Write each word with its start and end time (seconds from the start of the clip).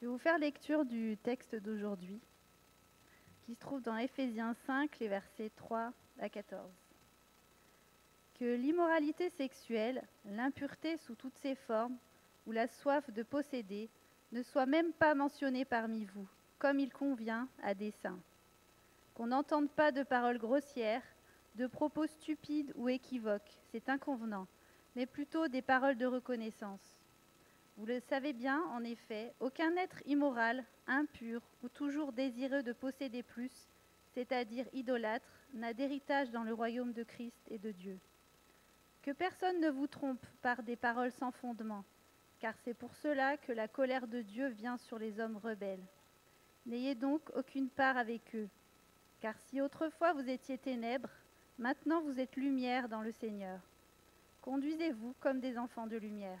Je 0.00 0.06
vais 0.06 0.12
vous 0.12 0.18
faire 0.18 0.38
lecture 0.38 0.84
du 0.84 1.16
texte 1.24 1.56
d'aujourd'hui, 1.56 2.20
qui 3.42 3.56
se 3.56 3.58
trouve 3.58 3.82
dans 3.82 3.96
Éphésiens 3.96 4.54
5, 4.64 4.96
les 5.00 5.08
versets 5.08 5.50
3 5.56 5.92
à 6.20 6.28
14. 6.28 6.70
Que 8.38 8.54
l'immoralité 8.54 9.28
sexuelle, 9.30 10.04
l'impureté 10.24 10.98
sous 10.98 11.16
toutes 11.16 11.36
ses 11.38 11.56
formes, 11.56 11.96
ou 12.46 12.52
la 12.52 12.68
soif 12.68 13.10
de 13.10 13.24
posséder, 13.24 13.90
ne 14.30 14.40
soit 14.42 14.66
même 14.66 14.92
pas 14.92 15.16
mentionnée 15.16 15.64
parmi 15.64 16.04
vous, 16.04 16.28
comme 16.60 16.78
il 16.78 16.92
convient 16.92 17.48
à 17.64 17.74
des 17.74 17.90
saints. 17.90 18.20
Qu'on 19.14 19.26
n'entende 19.26 19.68
pas 19.68 19.90
de 19.90 20.04
paroles 20.04 20.38
grossières, 20.38 21.02
de 21.56 21.66
propos 21.66 22.06
stupides 22.06 22.72
ou 22.76 22.88
équivoques, 22.88 23.58
c'est 23.72 23.88
inconvenant, 23.88 24.46
mais 24.94 25.06
plutôt 25.06 25.48
des 25.48 25.62
paroles 25.62 25.98
de 25.98 26.06
reconnaissance 26.06 26.97
vous 27.78 27.86
le 27.86 28.00
savez 28.00 28.32
bien, 28.32 28.60
en 28.72 28.82
effet, 28.82 29.32
aucun 29.38 29.76
être 29.76 30.02
immoral, 30.04 30.64
impur 30.88 31.40
ou 31.62 31.68
toujours 31.68 32.12
désireux 32.12 32.64
de 32.64 32.72
posséder 32.72 33.22
plus, 33.22 33.52
c'est-à-dire 34.14 34.66
idolâtre, 34.72 35.30
n'a 35.54 35.72
d'héritage 35.72 36.32
dans 36.32 36.42
le 36.42 36.52
royaume 36.52 36.92
de 36.92 37.04
Christ 37.04 37.40
et 37.48 37.58
de 37.58 37.70
Dieu. 37.70 38.00
Que 39.02 39.12
personne 39.12 39.60
ne 39.60 39.70
vous 39.70 39.86
trompe 39.86 40.26
par 40.42 40.64
des 40.64 40.74
paroles 40.74 41.12
sans 41.12 41.30
fondement, 41.30 41.84
car 42.40 42.54
c'est 42.64 42.74
pour 42.74 42.96
cela 42.96 43.36
que 43.36 43.52
la 43.52 43.68
colère 43.68 44.08
de 44.08 44.22
Dieu 44.22 44.48
vient 44.48 44.76
sur 44.76 44.98
les 44.98 45.20
hommes 45.20 45.36
rebelles. 45.36 45.86
N'ayez 46.66 46.96
donc 46.96 47.22
aucune 47.36 47.68
part 47.68 47.96
avec 47.96 48.34
eux, 48.34 48.48
car 49.20 49.38
si 49.46 49.60
autrefois 49.60 50.14
vous 50.14 50.28
étiez 50.28 50.58
ténèbres, 50.58 51.12
maintenant 51.58 52.00
vous 52.02 52.18
êtes 52.18 52.34
lumière 52.34 52.88
dans 52.88 53.02
le 53.02 53.12
Seigneur. 53.12 53.60
Conduisez-vous 54.42 55.14
comme 55.20 55.38
des 55.38 55.56
enfants 55.56 55.86
de 55.86 55.96
lumière. 55.96 56.40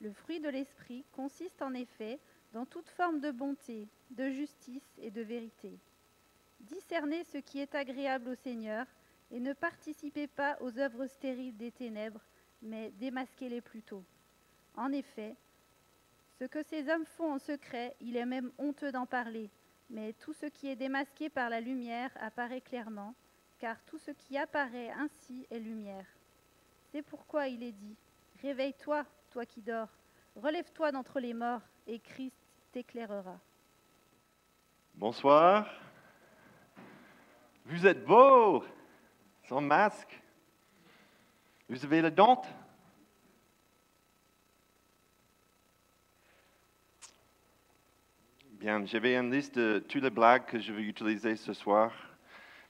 Le 0.00 0.12
fruit 0.12 0.40
de 0.40 0.48
l'esprit 0.48 1.04
consiste 1.12 1.62
en 1.62 1.74
effet 1.74 2.18
dans 2.52 2.66
toute 2.66 2.88
forme 2.90 3.20
de 3.20 3.30
bonté, 3.30 3.88
de 4.10 4.30
justice 4.30 4.98
et 4.98 5.10
de 5.10 5.22
vérité. 5.22 5.78
Discernez 6.60 7.24
ce 7.24 7.38
qui 7.38 7.60
est 7.60 7.74
agréable 7.74 8.30
au 8.30 8.34
Seigneur 8.34 8.86
et 9.30 9.40
ne 9.40 9.52
participez 9.52 10.26
pas 10.26 10.56
aux 10.60 10.78
œuvres 10.78 11.06
stériles 11.06 11.56
des 11.56 11.72
ténèbres, 11.72 12.24
mais 12.62 12.90
démasquez-les 12.92 13.60
plutôt. 13.60 14.04
En 14.76 14.92
effet, 14.92 15.36
ce 16.38 16.44
que 16.44 16.62
ces 16.62 16.88
hommes 16.88 17.04
font 17.04 17.32
en 17.34 17.38
secret, 17.38 17.96
il 18.00 18.16
est 18.16 18.26
même 18.26 18.50
honteux 18.58 18.92
d'en 18.92 19.06
parler, 19.06 19.50
mais 19.90 20.12
tout 20.14 20.32
ce 20.32 20.46
qui 20.46 20.68
est 20.68 20.76
démasqué 20.76 21.28
par 21.28 21.48
la 21.48 21.60
lumière 21.60 22.10
apparaît 22.20 22.60
clairement, 22.60 23.14
car 23.58 23.82
tout 23.84 23.98
ce 23.98 24.10
qui 24.10 24.36
apparaît 24.36 24.90
ainsi 24.90 25.46
est 25.50 25.60
lumière. 25.60 26.06
C'est 26.90 27.02
pourquoi 27.02 27.48
il 27.48 27.62
est 27.62 27.72
dit, 27.72 27.96
Réveille-toi, 28.42 29.04
toi 29.34 29.44
qui 29.44 29.62
dors, 29.62 29.88
relève-toi 30.36 30.92
d'entre 30.92 31.18
les 31.18 31.34
morts 31.34 31.60
et 31.88 31.98
Christ 31.98 32.36
t'éclairera. 32.70 33.36
Bonsoir. 34.94 35.68
Vous 37.66 37.84
êtes 37.84 38.04
beau, 38.04 38.64
sans 39.48 39.60
masque. 39.60 40.22
Vous 41.68 41.84
avez 41.84 42.00
la 42.00 42.10
dente. 42.10 42.46
Bien, 48.52 48.86
j'avais 48.86 49.16
une 49.16 49.32
liste 49.32 49.58
de 49.58 49.80
toutes 49.80 50.04
les 50.04 50.10
blagues 50.10 50.44
que 50.44 50.60
je 50.60 50.72
vais 50.72 50.82
utiliser 50.82 51.34
ce 51.34 51.52
soir 51.52 51.92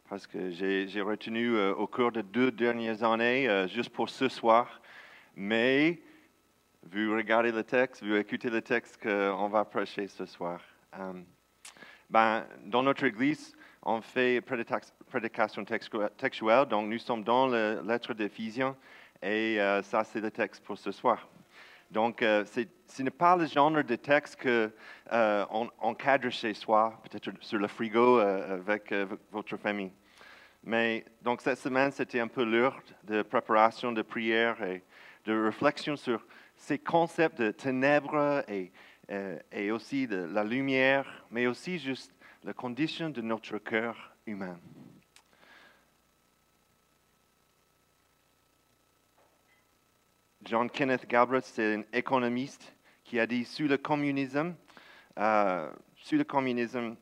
parce 0.09 0.27
que 0.27 0.51
j'ai 0.51 1.03
retenu 1.03 1.57
euh, 1.57 1.75
au 1.75 1.87
cours 1.87 2.11
des 2.11 2.23
deux 2.23 2.51
dernières 2.51 3.03
années, 3.03 3.51
euh, 3.51 3.69
juste 3.69 3.91
pour 3.91 4.09
ce 4.09 4.31
soir. 4.31 4.81
Mais 5.37 6.01
vous 6.93 7.15
regardez 7.15 7.51
le 7.51 7.65
texte, 7.65 8.05
vous 8.05 8.15
écoutez 8.15 8.51
le 8.51 8.61
texte 8.61 9.03
qu'on 9.03 9.49
va 9.49 9.65
prêcher 9.65 10.07
ce 10.07 10.27
soir? 10.27 10.61
Euh, 10.99 11.13
ben, 12.11 12.45
dans 12.67 12.83
notre 12.83 13.05
église, 13.05 13.55
on 13.83 14.01
fait 14.01 14.43
prédication 14.43 15.65
textuelle, 15.65 16.67
donc 16.67 16.89
nous 16.89 16.99
sommes 16.99 17.25
dans 17.25 17.47
la 17.47 17.81
lettre 17.83 18.13
d'Éphésiens 18.13 18.77
et 19.23 19.61
euh, 19.61 19.83
ça, 19.83 20.05
c'est 20.05 20.21
le 20.21 20.31
texte 20.31 20.63
pour 20.63 20.77
ce 20.77 20.93
soir. 20.93 21.27
Donc, 21.91 22.23
euh, 22.23 22.45
ce 22.45 23.03
n'est 23.03 23.11
pas 23.11 23.37
le 23.37 23.47
genre 23.47 23.71
de 23.71 23.97
texte 23.97 24.43
qu'on 24.43 25.71
on 25.81 25.95
cadre 25.95 26.29
chez 26.29 26.53
soi, 26.55 27.01
peut-être 27.03 27.31
sur 27.41 27.59
le 27.59 27.69
frigo 27.69 28.19
avec 28.19 28.93
votre 29.31 29.57
famille. 29.57 29.93
Mais 30.63 31.05
donc 31.21 31.43
cette 31.43 31.59
semaine, 31.59 31.93
c'était 31.93 32.21
un 32.21 32.29
peu 32.29 32.43
l'heure 32.43 32.81
de 33.05 33.23
préparation 33.23 33.93
de 33.93 34.01
prière 34.01 34.63
et 34.63 34.83
de 35.27 35.45
réflexion 35.45 35.95
sur 35.95 36.25
ces 36.57 36.79
concepts 36.79 37.41
de 37.41 37.51
ténèbres 37.51 38.45
et, 38.49 38.73
euh, 39.11 39.39
et 39.53 39.71
aussi 39.71 40.07
de 40.07 40.17
la 40.17 40.45
lumière, 40.45 41.27
mais 41.31 41.47
aussi 41.47 41.79
juste 41.79 42.13
la 42.43 42.53
condition 42.53 43.11
de 43.11 43.21
notre 43.21 43.59
cœur 43.59 44.15
humain. 44.27 44.59
John 50.43 50.69
Kenneth 50.69 51.09
Galbraith, 51.09 51.45
c'est 51.47 51.77
un 51.77 51.85
économiste 51.93 52.75
qui 53.03 53.19
a 53.19 53.27
dit 53.27 53.47
sous 53.47 53.67
le 53.67 53.79
communisme, 53.79 54.55
euh, 55.19 55.71
le 56.13 56.25
communisme, 56.25 56.97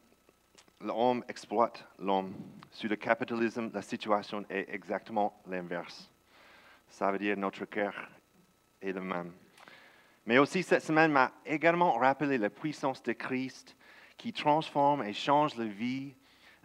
l'homme 0.80 1.24
exploite 1.28 1.86
l'homme. 1.98 2.34
Sous 2.70 2.88
le 2.88 2.96
capitalisme, 2.96 3.70
la 3.74 3.82
situation 3.82 4.44
est 4.48 4.66
exactement 4.72 5.42
l'inverse. 5.46 6.10
Ça 6.88 7.10
veut 7.10 7.18
dire 7.18 7.36
notre 7.36 7.64
cœur 7.64 7.94
est 8.80 8.92
le 8.92 9.00
même. 9.00 9.32
Mais 10.26 10.38
aussi, 10.38 10.62
cette 10.62 10.82
semaine 10.82 11.10
m'a 11.10 11.32
également 11.44 11.92
rappelé 11.94 12.38
la 12.38 12.50
puissance 12.50 13.02
de 13.02 13.12
Christ 13.12 13.76
qui 14.16 14.32
transforme 14.32 15.02
et 15.02 15.12
change 15.12 15.56
la 15.56 15.64
vie 15.64 16.14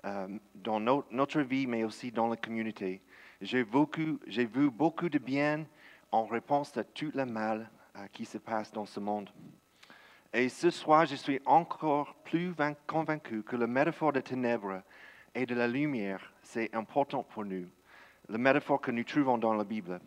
euh, 0.05 0.27
dans 0.53 0.79
notre 0.79 1.41
vie, 1.41 1.65
mais 1.65 1.83
aussi 1.83 2.11
dans 2.11 2.27
la 2.27 2.35
communauté. 2.35 3.01
J'ai 3.41 3.63
vu 3.63 4.69
beaucoup 4.69 5.09
de 5.09 5.17
bien 5.17 5.65
en 6.11 6.25
réponse 6.25 6.77
à 6.77 6.83
tout 6.83 7.11
le 7.15 7.25
mal 7.25 7.69
euh, 7.95 8.05
qui 8.13 8.25
se 8.25 8.37
passe 8.37 8.71
dans 8.71 8.85
ce 8.85 8.99
monde. 8.99 9.29
Et 10.33 10.49
ce 10.49 10.69
soir, 10.69 11.05
je 11.05 11.15
suis 11.15 11.39
encore 11.45 12.13
plus 12.23 12.53
convaincu 12.85 13.41
que 13.41 13.55
la 13.55 13.65
métaphore 13.65 14.13
de 14.13 14.19
ténèbres 14.19 14.83
et 15.33 15.47
de 15.47 15.55
la 15.55 15.67
lumière, 15.67 16.31
c'est 16.43 16.73
important 16.75 17.23
pour 17.23 17.43
nous. 17.43 17.67
La 18.29 18.37
métaphore 18.37 18.81
que 18.81 18.91
nous 18.91 19.03
trouvons 19.03 19.37
dans 19.37 19.53
la 19.53 19.63
Bible. 19.63 19.99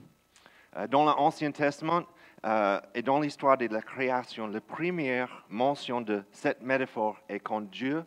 Euh, 0.76 0.86
dans 0.86 1.04
l'Ancien 1.04 1.50
Testament, 1.50 2.04
euh, 2.44 2.80
et 2.94 3.02
dans 3.02 3.20
l'histoire 3.20 3.58
de 3.58 3.66
la 3.66 3.82
création, 3.82 4.46
la 4.46 4.60
première 4.60 5.44
mention 5.48 6.00
de 6.00 6.22
cette 6.32 6.62
métaphore 6.62 7.18
est 7.28 7.40
quand 7.40 7.60
Dieu 7.60 8.04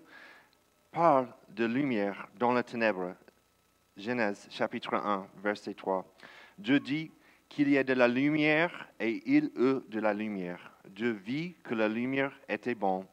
parle 0.92 1.28
de 1.50 1.66
lumière 1.66 2.28
dans 2.38 2.52
la 2.52 2.64
ténèbre. 2.64 3.16
Genèse 3.96 4.48
chapitre 4.50 4.96
1, 4.96 5.28
verset 5.44 5.76
3. 5.76 6.06
Dieu 6.58 6.80
dit 6.80 7.12
qu'il 7.48 7.70
y 7.70 7.76
ait 7.76 7.84
de 7.84 7.94
la 7.94 8.08
lumière 8.08 8.88
et 9.00 9.22
il 9.26 9.52
eut 9.56 9.82
de 9.88 10.00
la 10.00 10.14
lumière. 10.14 10.72
Dieu 10.90 11.12
vit 11.12 11.56
que 11.64 11.76
la 11.76 11.88
lumière 11.88 12.32
était 12.50 12.76
bonne 12.76 13.06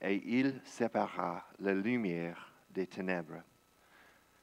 et 0.00 0.22
il 0.24 0.60
sépara 0.64 1.46
la 1.60 1.74
lumière 1.74 2.50
des 2.70 2.86
ténèbres. 2.86 3.42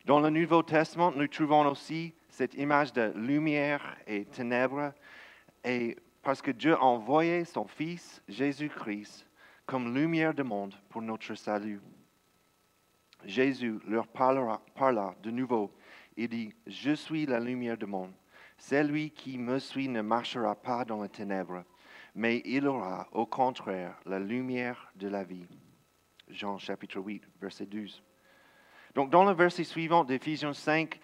Dans 0.06 0.20
le 0.20 0.30
Nouveau 0.30 0.62
Testament, 0.62 1.12
nous 1.12 1.28
trouvons 1.28 1.66
aussi 1.68 2.14
cette 2.30 2.54
image 2.54 2.94
de 2.94 3.12
lumière 3.16 3.98
et 4.08 4.26
ténèbres. 4.26 4.94
Et 5.64 5.98
parce 6.22 6.42
que 6.42 6.52
Dieu 6.52 6.74
a 6.74 6.84
envoyé 6.84 7.46
son 7.46 7.66
Fils 7.66 8.22
Jésus-Christ 8.28 9.26
comme 9.66 9.94
lumière 9.94 10.34
du 10.34 10.44
monde 10.44 10.76
pour 10.90 11.02
notre 11.02 11.36
salut. 11.36 11.82
Jésus 13.24 13.80
leur 13.86 14.08
parla 14.08 15.16
de 15.22 15.32
nouveau. 15.32 15.72
Il 16.18 16.30
dit, 16.30 16.54
je 16.66 16.92
suis 16.92 17.26
la 17.26 17.40
lumière 17.40 17.78
du 17.78 17.86
monde. 17.86 18.12
Celui 18.58 19.12
qui 19.12 19.38
me 19.38 19.60
suit 19.60 19.88
ne 19.88 20.02
marchera 20.02 20.56
pas 20.56 20.84
dans 20.84 21.04
les 21.04 21.10
ténèbres, 21.10 21.64
mais 22.16 22.42
il 22.46 22.68
aura 22.68 23.08
au 23.12 23.26
contraire 23.26 23.98
la 24.06 24.20
lumière 24.20 24.92
de 24.96 25.08
la 25.08 25.24
vie. 25.24 25.48
Jean 26.28 26.58
chapitre 26.58 27.00
8, 27.00 27.24
verset 27.40 27.66
12. 27.66 28.04
Donc, 28.96 29.10
dans 29.10 29.24
le 29.24 29.34
verset 29.34 29.64
suivant 29.64 30.04
d'Éphésiens 30.04 30.54
5, 30.54 31.00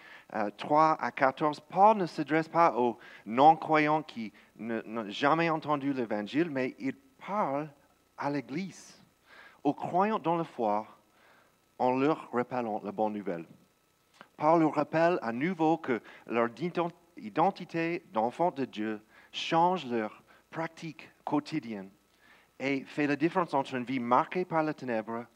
3 0.56 0.92
euh, 0.92 1.04
à 1.04 1.10
14, 1.12 1.60
Paul 1.60 1.96
ne 1.96 2.06
s'adresse 2.06 2.48
pas 2.48 2.76
aux 2.76 2.98
non-croyants 3.24 4.02
qui 4.02 4.32
n'ont 4.58 5.08
jamais 5.08 5.50
entendu 5.50 5.92
l'Évangile, 5.92 6.50
mais 6.50 6.74
il 6.78 6.94
parle 7.26 7.68
à 8.18 8.30
l'Église, 8.30 9.00
aux 9.62 9.74
croyants 9.74 10.18
dans 10.18 10.36
la 10.36 10.44
foi, 10.44 10.86
en 11.78 11.98
leur 11.98 12.30
rappelant 12.32 12.80
la 12.82 12.92
bonne 12.92 13.12
nouvelle. 13.12 13.44
Paul 14.36 14.60
leur 14.60 14.74
rappelle 14.74 15.18
à 15.22 15.32
nouveau 15.32 15.78
que 15.78 16.00
leur 16.26 16.48
identité 17.16 18.02
d'enfant 18.12 18.50
de 18.50 18.64
Dieu 18.64 19.00
change 19.32 19.86
leur 19.86 20.22
pratique 20.50 21.10
quotidienne 21.24 21.90
et 22.58 22.82
fait 22.84 23.06
la 23.06 23.16
différence 23.16 23.54
entre 23.54 23.74
une 23.74 23.84
vie 23.84 24.00
marquée 24.00 24.44
par 24.44 24.62
la 24.62 24.74
ténèbre 24.74 25.26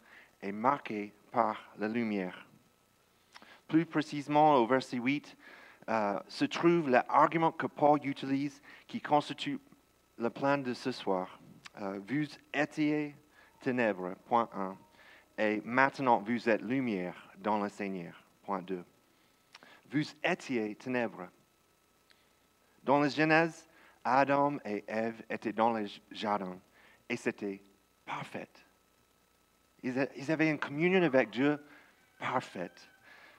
et 0.42 0.52
marquée 0.52 1.12
par 1.30 1.72
la 1.78 1.88
lumière. 1.88 2.46
Plus 3.68 3.86
précisément, 3.86 4.56
au 4.56 4.66
verset 4.66 4.96
8, 4.96 5.36
euh, 5.88 6.18
se 6.28 6.44
trouve 6.44 6.90
l'argument 6.90 7.52
que 7.52 7.66
Paul 7.66 8.00
utilise 8.04 8.60
qui 8.86 9.00
constitue 9.00 9.58
le 10.18 10.30
plan 10.30 10.58
de 10.58 10.74
ce 10.74 10.92
soir. 10.92 11.40
Euh, 11.80 12.00
vous 12.06 12.26
étiez 12.52 13.16
ténèbres, 13.60 14.14
point 14.26 14.48
1, 14.52 14.76
et 15.38 15.62
maintenant 15.64 16.18
vous 16.18 16.48
êtes 16.48 16.62
lumière 16.62 17.30
dans 17.38 17.62
le 17.62 17.68
Seigneur, 17.68 18.24
point 18.42 18.62
2. 18.62 18.84
Vous 19.90 20.04
étiez 20.22 20.74
ténèbres. 20.76 21.28
Dans 22.82 23.00
la 23.00 23.08
Genèse, 23.08 23.68
Adam 24.04 24.58
et 24.64 24.84
Ève 24.86 25.22
étaient 25.28 25.52
dans 25.52 25.72
le 25.72 25.86
jardin 26.10 26.58
et 27.08 27.16
c'était 27.16 27.62
parfait. 28.06 28.48
Ils 29.82 30.30
avaient 30.30 30.50
une 30.50 30.58
communion 30.58 31.02
avec 31.02 31.30
Dieu 31.30 31.58
parfaite. 32.18 32.90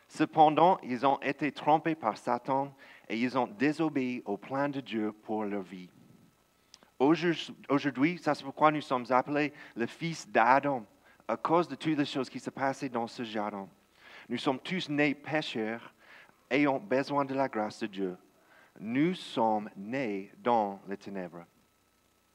Cependant, 0.07 0.77
ils 0.83 1.05
ont 1.05 1.19
été 1.21 1.51
trompés 1.51 1.95
par 1.95 2.17
Satan 2.17 2.75
et 3.07 3.17
ils 3.17 3.37
ont 3.37 3.47
désobéi 3.47 4.21
au 4.25 4.37
plan 4.37 4.67
de 4.67 4.81
Dieu 4.81 5.13
pour 5.13 5.45
leur 5.45 5.61
vie. 5.61 5.89
Aujourd'hui, 6.99 8.19
ça 8.19 8.35
c'est 8.35 8.43
pourquoi 8.43 8.71
nous 8.71 8.81
sommes 8.81 9.05
appelés 9.09 9.53
le 9.75 9.85
fils 9.85 10.27
d'Adam, 10.29 10.85
à 11.27 11.37
cause 11.37 11.67
de 11.67 11.75
toutes 11.75 11.97
les 11.97 12.05
choses 12.05 12.29
qui 12.29 12.39
se 12.39 12.49
passaient 12.49 12.89
dans 12.89 13.07
ce 13.07 13.23
jardin. 13.23 13.67
Nous 14.29 14.37
sommes 14.37 14.59
tous 14.59 14.89
nés 14.89 15.15
pécheurs, 15.15 15.93
ayant 16.49 16.79
besoin 16.79 17.25
de 17.25 17.33
la 17.33 17.47
grâce 17.47 17.79
de 17.79 17.87
Dieu. 17.87 18.17
Nous 18.79 19.13
sommes 19.13 19.69
nés 19.75 20.31
dans 20.37 20.81
les 20.87 20.97
ténèbres. 20.97 21.45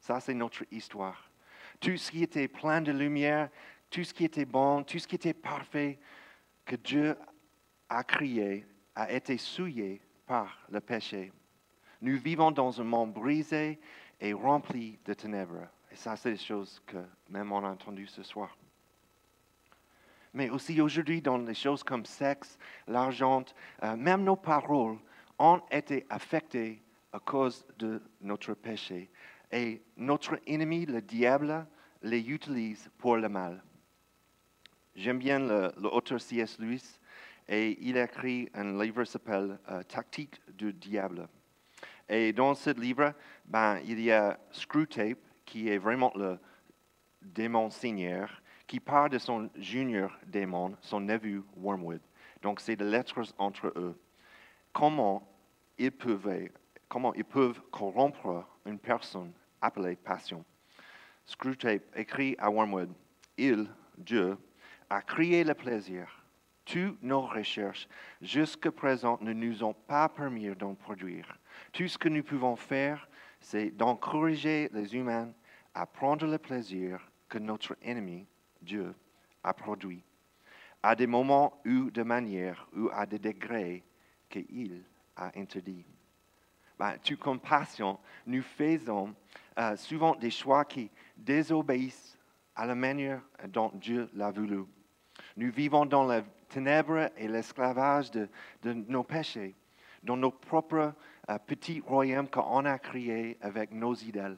Ça, 0.00 0.18
c'est 0.20 0.34
notre 0.34 0.64
histoire. 0.70 1.30
Tout 1.78 1.96
ce 1.96 2.10
qui 2.10 2.22
était 2.22 2.48
plein 2.48 2.80
de 2.80 2.92
lumière, 2.92 3.50
tout 3.90 4.04
ce 4.04 4.12
qui 4.12 4.24
était 4.24 4.44
bon, 4.44 4.82
tout 4.82 4.98
ce 4.98 5.06
qui 5.06 5.14
était 5.14 5.34
parfait, 5.34 5.98
que 6.64 6.76
Dieu 6.76 7.16
a 7.88 8.02
créé, 8.02 8.66
a 8.94 9.10
été 9.12 9.38
souillé 9.38 10.00
par 10.26 10.58
le 10.70 10.80
péché. 10.80 11.32
Nous 12.00 12.18
vivons 12.18 12.50
dans 12.50 12.80
un 12.80 12.84
monde 12.84 13.12
brisé 13.12 13.78
et 14.20 14.32
rempli 14.32 14.98
de 15.04 15.14
ténèbres. 15.14 15.68
Et 15.90 15.96
ça, 15.96 16.16
c'est 16.16 16.32
des 16.32 16.36
choses 16.36 16.82
que 16.86 16.98
même 17.28 17.52
on 17.52 17.64
a 17.64 17.68
entendues 17.68 18.08
ce 18.08 18.22
soir. 18.22 18.56
Mais 20.34 20.50
aussi 20.50 20.80
aujourd'hui, 20.80 21.22
dans 21.22 21.38
les 21.38 21.54
choses 21.54 21.82
comme 21.82 22.04
sexe, 22.04 22.58
l'argent, 22.86 23.44
euh, 23.82 23.96
même 23.96 24.24
nos 24.24 24.36
paroles 24.36 24.98
ont 25.38 25.62
été 25.70 26.04
affectées 26.10 26.82
à 27.12 27.18
cause 27.18 27.64
de 27.78 28.02
notre 28.20 28.52
péché. 28.52 29.10
Et 29.50 29.82
notre 29.96 30.38
ennemi, 30.46 30.84
le 30.84 31.00
diable, 31.00 31.66
les 32.02 32.20
utilise 32.20 32.90
pour 32.98 33.16
le 33.16 33.28
mal. 33.28 33.62
J'aime 34.96 35.19
bien 35.19 35.38
l'auteur 35.76 36.19
C.S. 36.19 36.58
Lewis 36.58 36.98
et 37.46 37.76
il 37.87 37.98
a 37.98 38.04
écrit 38.04 38.48
un 38.54 38.82
livre 38.82 39.04
qui 39.04 39.10
s'appelle 39.10 39.58
euh, 39.70 39.82
Tactique 39.82 40.40
du 40.48 40.72
diable. 40.72 41.28
Et 42.08 42.32
dans 42.32 42.54
ce 42.54 42.70
livre, 42.70 43.12
ben, 43.44 43.78
il 43.84 44.00
y 44.00 44.10
a 44.10 44.40
Screwtape, 44.50 45.19
qui 45.44 45.69
est 45.69 45.76
vraiment 45.76 46.12
le 46.16 46.38
démon 47.20 47.69
seigneur, 47.69 48.40
qui 48.66 48.81
parle 48.81 49.10
de 49.10 49.19
son 49.19 49.50
junior 49.56 50.10
démon, 50.26 50.75
son 50.81 51.00
neveu 51.00 51.44
Wormwood. 51.58 52.00
Donc, 52.40 52.60
c'est 52.60 52.76
des 52.76 52.84
lettres 52.84 53.20
entre 53.37 53.66
eux. 53.76 54.00
Comment 54.72 55.28
ils 55.76 55.92
peuvent, 55.92 56.49
comment 56.88 57.12
ils 57.12 57.25
peuvent 57.25 57.60
corrompre 57.70 58.46
une 58.64 58.78
personne 58.78 59.32
appelée 59.60 59.96
passion? 59.96 60.42
Screwtape 61.26 61.82
écrit 61.94 62.34
à 62.38 62.50
Wormwood, 62.50 62.94
Il, 63.37 63.69
Dieu, 63.99 64.38
a 64.90 65.02
créé 65.02 65.44
le 65.44 65.54
plaisir. 65.54 66.24
Toutes 66.64 67.02
nos 67.02 67.22
recherches 67.22 67.88
jusqu'à 68.20 68.72
présent 68.72 69.18
ne 69.20 69.32
nous 69.32 69.62
ont 69.62 69.74
pas 69.74 70.08
permis 70.08 70.48
d'en 70.56 70.74
produire. 70.74 71.38
Tout 71.72 71.86
ce 71.86 71.96
que 71.96 72.08
nous 72.08 72.24
pouvons 72.24 72.56
faire, 72.56 73.08
c'est 73.40 73.70
d'encourager 73.70 74.68
les 74.72 74.94
humains 74.94 75.32
à 75.74 75.86
prendre 75.86 76.26
le 76.26 76.38
plaisir 76.38 77.00
que 77.28 77.38
notre 77.38 77.76
ennemi, 77.82 78.26
Dieu, 78.62 78.94
a 79.44 79.52
produit, 79.54 80.02
à 80.82 80.96
des 80.96 81.06
moments 81.06 81.60
ou 81.64 81.90
de 81.90 82.02
manière 82.02 82.68
ou 82.76 82.88
à 82.92 83.06
des 83.06 83.18
degrés 83.18 83.84
qu'il 84.28 84.82
a 85.16 85.30
interdits. 85.38 85.84
Ben, 86.78 86.96
tout 87.02 87.16
compassion, 87.16 87.98
nous 88.26 88.42
faisons 88.42 89.14
euh, 89.58 89.76
souvent 89.76 90.14
des 90.16 90.30
choix 90.30 90.64
qui 90.64 90.90
désobéissent 91.16 92.18
à 92.54 92.66
la 92.66 92.74
manière 92.74 93.22
dont 93.48 93.70
Dieu 93.74 94.10
l'a 94.14 94.30
voulu. 94.30 94.64
Nous 95.36 95.50
vivons 95.50 95.86
dans 95.86 96.06
les 96.06 96.22
ténèbres 96.48 97.10
et 97.16 97.28
l'esclavage 97.28 98.10
de, 98.10 98.28
nos 98.64 99.04
péchés, 99.04 99.54
dans 100.02 100.16
nos 100.16 100.30
propres 100.30 100.94
euh, 101.28 101.38
petits 101.38 101.80
royaumes 101.80 102.28
qu'on 102.28 102.64
a 102.64 102.78
créés 102.78 103.36
avec 103.40 103.72
nos 103.72 103.94
idées, 103.94 104.36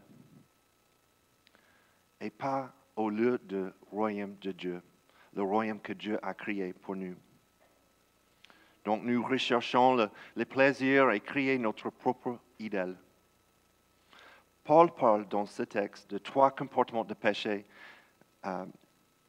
et 2.21 2.31
pas 2.31 2.73
au 2.97 3.11
lieu 3.11 3.39
du 3.39 3.67
royaume 3.91 4.37
de 4.41 4.53
Dieu, 4.53 4.83
le 5.35 5.43
royaume 5.43 5.81
que 5.81 5.93
Dieu 5.93 6.19
a 6.23 6.35
créé 6.35 6.73
pour 6.73 6.97
nous. 6.97 7.15
Donc 8.85 9.03
nous 9.03 9.23
recherchons 9.23 9.95
le, 9.95 10.11
les 10.35 10.47
plaisirs 10.47 11.11
et 11.11 11.21
créer 11.21 11.59
notre 11.59 11.91
propre 11.91 12.39
idole. 12.59 12.97
Paul 14.65 14.93
parle 14.95 15.27
dans 15.29 15.47
ce 15.47 15.63
texte 15.63 16.11
de 16.11 16.19
trois 16.19 16.51
comportements 16.51 17.05
de 17.05 17.15
péché 17.15 17.65
euh, 18.45 18.67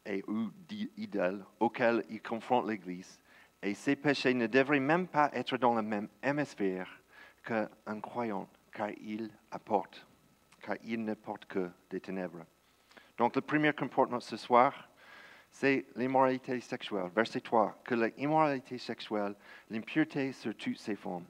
et 0.10 0.24
ou 0.28 0.50
d'idoles 0.68 1.46
auxquels 1.60 2.04
il 2.10 2.22
confronte 2.22 2.68
l'Église. 2.68 3.20
Et 3.62 3.76
ces 3.76 3.96
péchés 3.96 4.34
ne 4.34 4.48
devraient 4.48 4.80
même 4.80 5.08
pas 5.08 5.30
être 5.34 5.58
dans 5.58 5.76
le 5.76 5.84
même 5.84 6.10
hémisphère 6.24 6.90
qu'un 7.44 8.00
croyant, 8.02 8.50
car 8.74 8.90
il 9.02 9.30
apporte, 9.52 10.06
car 10.62 10.76
il 10.84 11.04
ne 11.06 11.14
porte 11.14 11.46
que 11.46 11.70
des 11.90 12.00
ténèbres. 12.00 12.46
Donc 13.18 13.36
le 13.36 13.42
premier 13.42 13.72
comportement 13.72 14.20
ce 14.20 14.36
soir, 14.38 14.90
c'est 15.52 15.86
l'immoralité 15.96 16.60
sexuelle. 16.60 17.10
Verset 17.16 17.42
3, 17.42 17.82
que 17.84 17.96
l'immoralité 17.96 18.78
sexuelle, 18.78 19.36
l'impureté 19.70 20.32
sur 20.32 20.56
toutes 20.56 20.78
ses 20.78 20.96
formes. 20.96 21.26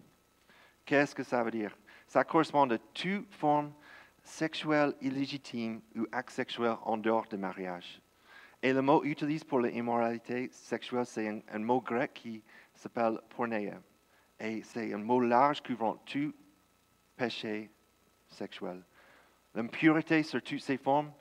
Qu'est-ce 0.85 1.15
que 1.15 1.23
ça 1.23 1.43
veut 1.43 1.51
dire? 1.51 1.77
Ça 2.07 2.23
correspond 2.23 2.69
à 2.69 2.77
toute 2.77 3.33
forme 3.33 3.73
sexuelle 4.23 4.93
illégitime 5.01 5.81
ou 5.95 6.05
acte 6.11 6.31
sexuel 6.31 6.75
en 6.83 6.97
dehors 6.97 7.27
du 7.27 7.37
mariage. 7.37 8.01
Et 8.61 8.73
le 8.73 8.81
mot 8.81 9.03
utilisé 9.03 9.45
pour 9.45 9.61
l'immoralité 9.61 10.49
sexuelle, 10.51 11.05
c'est 11.05 11.43
un, 11.51 11.59
mot 11.59 11.79
grec 11.79 12.13
qui 12.13 12.43
s'appelle 12.75 13.19
porneia. 13.29 13.81
Et 14.39 14.61
c'est 14.63 14.93
un 14.93 14.97
mot 14.97 15.21
large 15.21 15.61
couvrant 15.61 15.95
tout 16.05 16.33
péché 17.15 17.69
sexuel. 18.27 18.83
L'impureté 19.55 20.23
sur 20.23 20.41
toutes 20.41 20.59
ses 20.59 20.77
formes, 20.77 21.11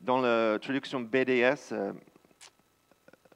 dans 0.00 0.20
la 0.20 0.58
traduction 0.58 1.00
BDS, 1.00 1.72
euh, 1.72 1.92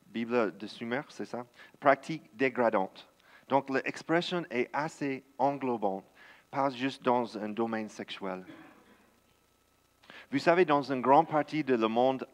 Bible 0.07 0.57
de 0.57 0.67
Sumer, 0.67 1.03
c'est 1.09 1.25
ça, 1.25 1.47
pratique 1.81 2.37
dégradante. 2.37 3.09
Donc 3.49 3.71
l'expression 3.71 4.45
est 4.51 4.69
assez 4.73 5.25
englobante, 5.39 6.05
pas 6.51 6.71
juste 6.71 7.03
dans 7.03 7.39
un 7.39 7.49
domaine 7.49 7.89
sexuel. 7.89 8.45
Vous 10.31 10.39
savez, 10.39 10.65
dans 10.65 10.83
une 10.83 11.01
grande 11.01 11.29
partie 11.29 11.63
le 11.63 11.89
monde 11.89 12.27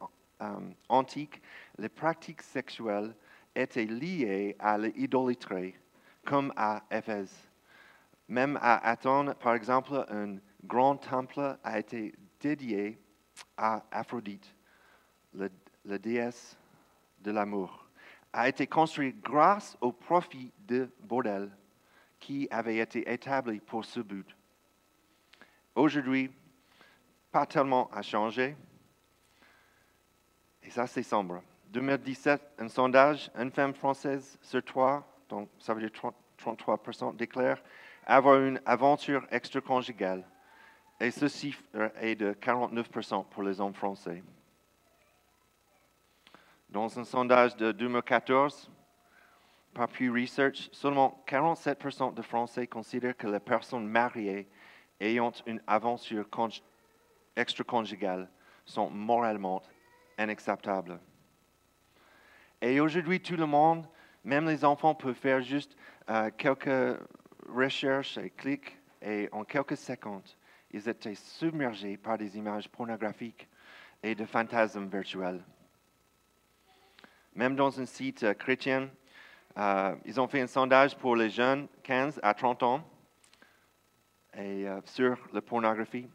antique, 0.88 1.42
les 1.78 1.88
pratiques 1.88 2.42
sexuelles 2.42 3.14
étaient 3.54 3.84
liées 3.84 4.56
à 4.58 4.78
l'idolâtrie, 4.78 5.74
comme 6.24 6.52
à 6.56 6.82
Éphèse. 6.90 7.34
Même 8.28 8.58
à 8.60 8.76
Athènes, 8.88 9.34
par 9.40 9.54
exemple, 9.54 10.04
un 10.10 10.36
grand 10.64 10.96
temple 10.96 11.56
a 11.64 11.78
été 11.78 12.14
dédié 12.40 12.98
à 13.56 13.84
Aphrodite, 13.90 14.54
la, 15.34 15.98
déesse 15.98 16.56
de 17.20 17.30
l'amour. 17.30 17.88
A 18.32 18.48
été 18.48 18.66
construit 18.66 19.14
grâce 19.14 19.76
au 19.80 19.92
profit 19.92 20.52
de 20.58 20.90
bordel 21.00 21.50
qui 22.20 22.46
avait 22.50 22.76
été 22.76 23.10
établi 23.10 23.60
pour 23.60 23.84
ce 23.84 24.00
but. 24.00 24.36
Aujourd'hui, 25.74 26.30
pas 27.30 27.46
tellement 27.46 27.88
a 27.90 28.02
changé. 28.02 28.56
Et 30.68 30.70
ça, 30.70 30.86
c'est 30.86 31.02
sombre. 31.02 31.42
2017, 31.70 32.42
un 32.58 32.68
sondage, 32.68 33.30
une 33.34 33.50
femme 33.50 33.72
française 33.72 34.38
sur 34.42 34.62
trois, 34.62 35.02
donc 35.30 35.48
ça 35.58 35.72
veut 35.72 35.80
dire 35.80 36.12
33%, 36.38 37.16
déclare 37.16 37.56
avoir 38.04 38.38
une 38.42 38.60
aventure 38.66 39.26
extra-conjugale. 39.30 40.26
Et 41.00 41.10
ce 41.10 41.26
chiffre 41.26 41.62
est 42.02 42.16
de 42.16 42.34
49% 42.34 43.24
pour 43.30 43.42
les 43.44 43.58
hommes 43.62 43.72
français. 43.72 44.22
Dans 46.68 46.98
un 46.98 47.04
sondage 47.04 47.56
de 47.56 47.72
2014, 47.72 48.70
par 49.72 49.88
Research, 49.98 50.68
seulement 50.72 51.24
47% 51.26 52.12
de 52.12 52.20
Français 52.20 52.66
considèrent 52.66 53.16
que 53.16 53.26
les 53.26 53.40
personnes 53.40 53.88
mariées 53.88 54.46
ayant 55.00 55.32
une 55.46 55.62
aventure 55.66 56.26
extra-conjugale 57.36 58.28
sont 58.66 58.90
moralement 58.90 59.62
inacceptables. 60.18 60.98
Et 62.60 62.80
aujourd'hui, 62.80 63.20
tout 63.20 63.36
le 63.36 63.46
monde, 63.46 63.86
même 64.24 64.48
les 64.48 64.64
enfants, 64.64 64.94
peuvent 64.94 65.14
faire 65.14 65.40
juste 65.40 65.76
euh, 66.10 66.30
quelques 66.36 66.98
recherches 67.48 68.18
et 68.18 68.30
clics, 68.30 68.76
et 69.00 69.28
en 69.30 69.44
quelques 69.44 69.76
secondes, 69.76 70.28
ils 70.72 70.88
étaient 70.88 71.14
submergés 71.14 71.96
par 71.96 72.18
des 72.18 72.36
images 72.36 72.68
pornographiques 72.68 73.48
et 74.02 74.14
de 74.14 74.24
fantasmes 74.24 74.88
virtuels. 74.88 75.42
Même 77.34 77.54
dans 77.54 77.80
un 77.80 77.86
site 77.86 78.24
euh, 78.24 78.34
chrétien, 78.34 78.90
euh, 79.56 79.94
ils 80.04 80.20
ont 80.20 80.26
fait 80.26 80.40
un 80.40 80.46
sondage 80.48 80.96
pour 80.96 81.14
les 81.14 81.30
jeunes 81.30 81.68
15 81.84 82.20
à 82.22 82.34
30 82.34 82.62
ans 82.64 82.84
sur 84.84 85.18
la 85.32 85.42
pornographie. 85.42 86.06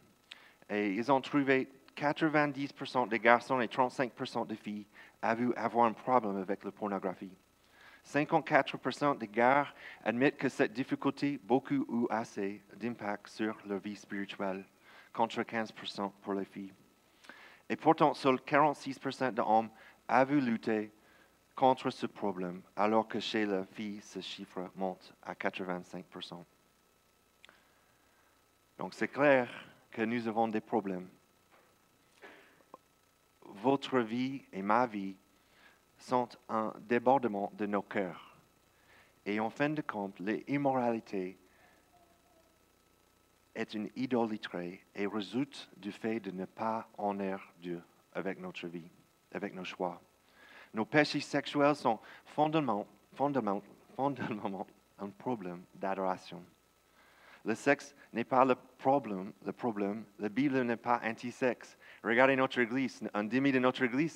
Et 0.70 0.94
ils 0.94 1.12
ont 1.12 1.20
trouvé 1.20 1.68
90% 1.96 3.08
des 3.08 3.20
garçons 3.20 3.60
et 3.62 3.68
35% 3.68 4.48
des 4.48 4.56
filles 4.56 4.86
avaient 5.22 5.56
avoir 5.56 5.86
un 5.86 5.94
problème 5.94 6.38
avec 6.38 6.64
la 6.64 6.72
pornographie. 6.72 7.36
54% 8.06 9.18
des 9.18 9.28
gars 9.28 9.68
admettent 10.04 10.38
que 10.38 10.50
cette 10.50 10.74
difficulté 10.74 11.40
beaucoup 11.42 11.86
ou 11.88 12.08
assez 12.10 12.62
d'impact 12.76 13.28
sur 13.28 13.58
leur 13.66 13.80
vie 13.80 13.96
spirituelle, 13.96 14.66
contre 15.14 15.42
15% 15.42 16.12
pour 16.22 16.34
les 16.34 16.46
filles. 16.46 16.74
Et 17.70 17.76
pourtant, 17.76 18.14
seuls 18.14 18.42
46% 18.46 19.32
d'hommes 19.32 19.70
avaient 20.08 20.42
lutté 20.42 20.92
contre 21.56 21.90
ce 21.92 22.08
problème, 22.08 22.62
alors 22.76 23.08
que 23.08 23.20
chez 23.20 23.46
la 23.46 23.64
fille, 23.64 24.02
ce 24.02 24.20
chiffre 24.20 24.70
monte 24.76 25.14
à 25.22 25.34
85%. 25.34 26.44
Donc 28.78 28.94
c'est 28.94 29.08
clair 29.08 29.50
que 29.92 30.02
nous 30.02 30.28
avons 30.28 30.48
des 30.48 30.62
problèmes. 30.62 31.08
Votre 33.46 34.00
vie 34.00 34.44
et 34.52 34.62
ma 34.62 34.86
vie 34.86 35.16
sont 35.98 36.30
un 36.50 36.74
débordement 36.82 37.52
de 37.56 37.66
nos 37.66 37.82
cœurs. 37.82 38.38
Et 39.26 39.40
en 39.40 39.50
fin 39.50 39.70
de 39.70 39.82
compte, 39.82 40.20
l'immoralité 40.20 41.38
est 43.56 43.74
une 43.74 43.90
idolâtrie 43.96 44.80
et 44.96 45.08
résulte 45.08 45.70
du 45.78 45.92
fait 45.92 46.20
de 46.20 46.32
ne 46.32 46.46
pas 46.46 46.88
honorer 46.98 47.42
Dieu 47.60 47.82
avec 48.14 48.40
notre 48.40 48.68
vie, 48.68 48.90
avec 49.32 49.54
nos 49.54 49.64
choix. 49.64 50.02
Nos 50.74 50.86
péchés 50.86 51.20
sexuels 51.20 51.76
sont 51.76 52.00
fondamentalement, 52.26 52.88
fondamentalement 53.96 54.68
un 55.00 55.10
problème 55.10 55.64
d'adoration. 55.76 56.44
Le 57.46 57.56
sexe 57.56 57.94
n'est 58.14 58.24
pas 58.24 58.46
le 58.46 58.56
problème, 58.78 59.34
le 59.46 59.52
problème. 59.52 60.06
La 60.18 60.30
Bible 60.30 60.62
n'est 60.62 60.78
pas 60.78 61.02
anti-sexe. 61.04 61.78
Regardez 62.04 62.36
notre 62.36 62.60
église. 62.60 63.02
Un 63.14 63.24
demi 63.24 63.52
de 63.52 63.60
notre 63.60 63.84
église, 63.84 64.14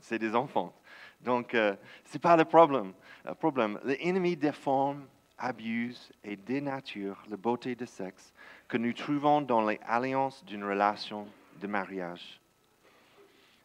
c'est 0.00 0.18
des 0.18 0.34
enfants. 0.34 0.74
Donc, 1.20 1.54
euh, 1.54 1.74
ce 2.04 2.14
n'est 2.14 2.20
pas 2.20 2.36
le 2.36 2.44
problème. 2.44 2.92
Le 3.24 3.34
problème, 3.34 3.78
l'ennemi 3.84 4.36
déforme, 4.36 5.06
abuse 5.38 6.12
et 6.22 6.36
dénature 6.36 7.22
la 7.28 7.36
beauté 7.36 7.74
du 7.74 7.86
sexe 7.86 8.32
que 8.68 8.76
nous 8.76 8.92
trouvons 8.92 9.40
dans 9.40 9.66
les 9.66 9.80
alliances 9.86 10.44
d'une 10.44 10.64
relation 10.64 11.26
de 11.60 11.66
mariage. 11.66 12.40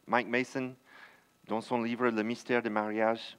Mike 0.07 0.27
Mason, 0.27 0.75
dans 1.47 1.61
son 1.61 1.81
livre 1.81 2.09
Le 2.09 2.23
mystère 2.23 2.63
du 2.63 2.69
mariage, 2.69 3.37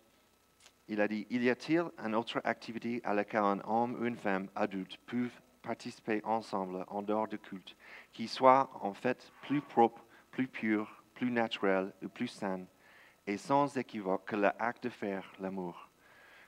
il 0.88 1.00
a 1.00 1.08
dit, 1.08 1.26
y 1.30 1.48
a-t-il 1.48 1.84
une 2.04 2.14
autre 2.14 2.40
activité 2.44 3.00
à 3.04 3.14
laquelle 3.14 3.42
un 3.42 3.60
homme 3.64 3.96
ou 4.00 4.04
une 4.06 4.16
femme 4.16 4.48
adulte 4.54 4.96
peuvent 5.06 5.40
participer 5.62 6.20
ensemble 6.24 6.84
en 6.88 7.02
dehors 7.02 7.28
du 7.28 7.38
culte, 7.38 7.76
qui 8.12 8.28
soit 8.28 8.70
en 8.80 8.94
fait 8.94 9.32
plus 9.42 9.60
propre, 9.60 10.04
plus 10.30 10.48
pur, 10.48 11.02
plus 11.14 11.30
naturel 11.30 11.92
ou 12.02 12.08
plus 12.08 12.28
sain 12.28 12.66
et 13.26 13.36
sans 13.36 13.76
équivoque 13.76 14.24
que 14.24 14.36
l'acte 14.36 14.84
de 14.84 14.88
faire 14.88 15.32
l'amour. 15.38 15.88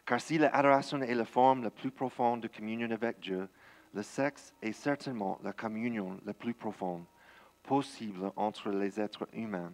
Car 0.05 0.21
si 0.21 0.39
l'adoration 0.39 1.01
est 1.01 1.15
la 1.15 1.25
forme 1.25 1.63
la 1.63 1.71
plus 1.71 1.91
profonde 1.91 2.41
de 2.41 2.49
communion 2.49 2.91
avec 2.91 3.21
Dieu, 3.21 3.49
le 3.95 4.03
sexe 4.03 4.53
est 4.63 4.73
certainement 4.73 5.39
la 5.43 5.53
communion 5.53 6.19
la 6.25 6.35
plus 6.35 6.55
profonde 6.55 7.05
possible 7.63 8.33
entre 8.37 8.71
les 8.71 9.01
êtres 9.01 9.29
humains. 9.33 9.73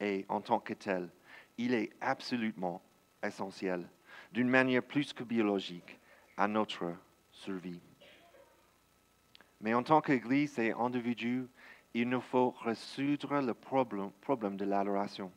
Et 0.00 0.26
en 0.28 0.40
tant 0.40 0.58
que 0.58 0.74
tel, 0.74 1.10
il 1.58 1.74
est 1.74 1.90
absolument 2.00 2.82
essentiel, 3.22 3.88
d'une 4.32 4.48
manière 4.48 4.82
plus 4.82 5.12
que 5.12 5.22
biologique, 5.22 6.00
à 6.36 6.48
notre 6.48 6.92
survie. 7.30 7.80
Mais 9.62 9.74
en 9.74 9.82
tant 9.84 10.00
qu'Église 10.00 10.58
et 10.58 10.72
individu, 10.72 11.48
il 11.94 12.08
nous 12.08 12.20
faut 12.20 12.50
résoudre 12.50 13.40
le 13.40 13.54
problème, 13.54 14.56
de 14.56 14.64
l'adoration. 14.64 15.30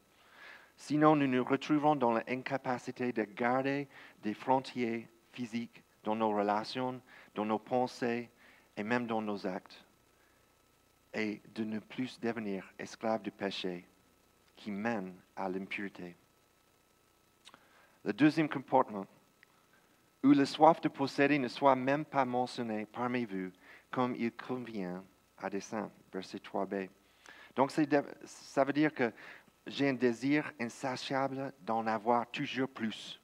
Sinon, 0.75 1.15
nous 1.15 1.27
nous 1.27 1.44
retrouvons 1.44 1.96
dans 1.96 2.12
l'incapacité 2.12 3.13
de 3.13 3.24
garder 3.24 3.88
des 4.24 4.34
frontières 4.34 5.05
physiques 5.32 5.84
dans 6.03 6.15
nos 6.15 6.32
relations, 6.32 7.00
dans 7.36 7.46
nos 7.46 7.60
pensées 7.60 8.29
et 8.75 8.84
même 8.84 9.08
dans 9.08 9.22
nos 9.22 9.46
actes, 9.48 9.86
et 11.13 11.41
de 11.53 11.63
ne 11.63 11.79
plus 11.79 12.20
devenir 12.20 12.74
esclaves 12.77 13.22
du 13.22 13.32
péché 13.32 13.86
qui 14.55 14.72
mène 14.72 15.13
à 15.36 15.48
l'impureté. 15.48 16.15
Le 18.03 18.13
deuxième 18.13 18.50
comportement, 18.50 19.05
où 20.24 20.32
la 20.32 20.46
soif 20.46 20.82
de 20.82 20.89
posséder 20.89 21.38
ne 21.38 21.48
soit 21.48 21.75
même 21.75 22.05
pas 22.05 22.25
mentionnée 22.25 22.86
parmi 22.86 23.25
vous, 23.25 23.51
comme 23.92 24.15
il 24.15 24.32
convient 24.32 25.04
à 25.38 25.50
des 25.50 25.62
saints, 25.62 25.92
verset 26.12 26.38
3b. 26.39 26.89
Donc, 27.56 27.72
ça 27.72 28.63
veut 28.63 28.74
dire 28.74 28.94
que 28.94 29.12
j'ai 29.68 29.89
un 29.89 29.94
désir 29.94 30.51
insatiable 30.60 31.54
d'en 31.62 31.88
avoir 31.88 32.30
toujours 32.30 32.70
plus. 32.70 33.20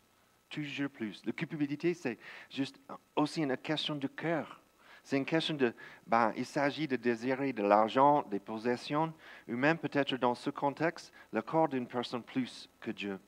Toujours 0.49 0.89
plus. 0.89 1.21
La 1.25 1.31
culpabilité, 1.31 1.93
c'est 1.93 2.17
juste 2.49 2.79
aussi 3.15 3.43
une 3.43 3.55
question 3.57 3.95
de 3.95 4.07
cœur. 4.07 4.61
C'est 5.03 5.17
une 5.17 5.25
question 5.25 5.55
de, 5.55 5.73
ben, 6.05 6.31
il 6.35 6.45
s'agit 6.45 6.87
de 6.87 6.95
désirer 6.95 7.53
de 7.53 7.63
l'argent, 7.63 8.23
des 8.23 8.39
possessions, 8.39 9.13
ou 9.47 9.55
même 9.55 9.77
peut-être 9.77 10.15
dans 10.15 10.35
ce 10.35 10.49
contexte, 10.49 11.11
le 11.31 11.41
corps 11.41 11.69
d'une 11.69 11.87
personne 11.87 12.21
plus 12.21 12.69
que 12.79 12.91
Dieu. 12.91 13.19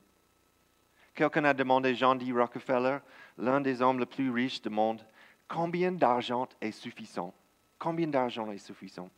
Quelqu'un 1.14 1.44
a 1.44 1.54
demandé 1.54 1.94
Jean 1.94 2.14
D. 2.14 2.32
Rockefeller, 2.32 2.98
l'un 3.38 3.60
des 3.60 3.82
hommes 3.82 3.98
les 3.98 4.06
plus 4.06 4.30
riches 4.30 4.62
du 4.62 4.68
monde, 4.68 5.04
combien 5.48 5.92
d'argent 5.92 6.48
est 6.60 6.72
suffisant? 6.72 7.32
Combien 7.78 8.08
d'argent 8.08 8.50
est 8.50 8.58
suffisant? 8.58 9.10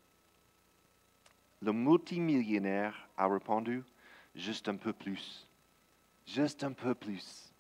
Le 1.62 1.72
multimillionnaire 1.72 3.08
a 3.16 3.28
répondu, 3.28 3.82
juste 4.34 4.68
un 4.68 4.76
peu 4.76 4.92
plus. 4.92 5.46
Juste 6.26 6.64
un 6.64 6.72
peu 6.72 6.94
plus. 6.94 7.52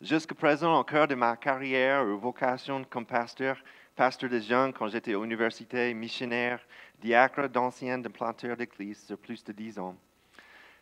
Jusqu'à 0.00 0.34
présent, 0.34 0.80
au 0.80 0.84
cœur 0.84 1.06
de 1.06 1.14
ma 1.14 1.36
carrière 1.36 2.06
ou 2.06 2.18
vocation 2.18 2.82
comme 2.84 3.04
pasteur, 3.04 3.58
pasteur 3.94 4.30
de 4.30 4.38
jeunes 4.38 4.72
quand 4.72 4.88
j'étais 4.88 5.14
à 5.14 5.18
l'université, 5.18 5.92
missionnaire, 5.92 6.66
diacre 7.00 7.48
d'anciens 7.50 8.00
planteurs 8.02 8.56
d'église 8.56 9.04
sur 9.04 9.18
plus 9.18 9.44
de 9.44 9.52
dix 9.52 9.78
ans, 9.78 9.94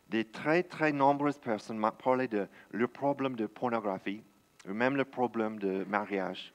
des 0.09 0.25
très 0.25 0.63
très 0.63 0.93
nombreuses 0.93 1.39
personnes 1.39 1.79
m'ont 1.79 1.91
parlé 1.91 2.29
de 2.29 2.49
leur 2.71 2.89
problème 2.89 3.35
de 3.35 3.47
pornographie 3.47 4.23
même 4.73 4.97
le 4.97 5.05
problème 5.05 5.59
de 5.59 5.85
mariage. 5.85 6.53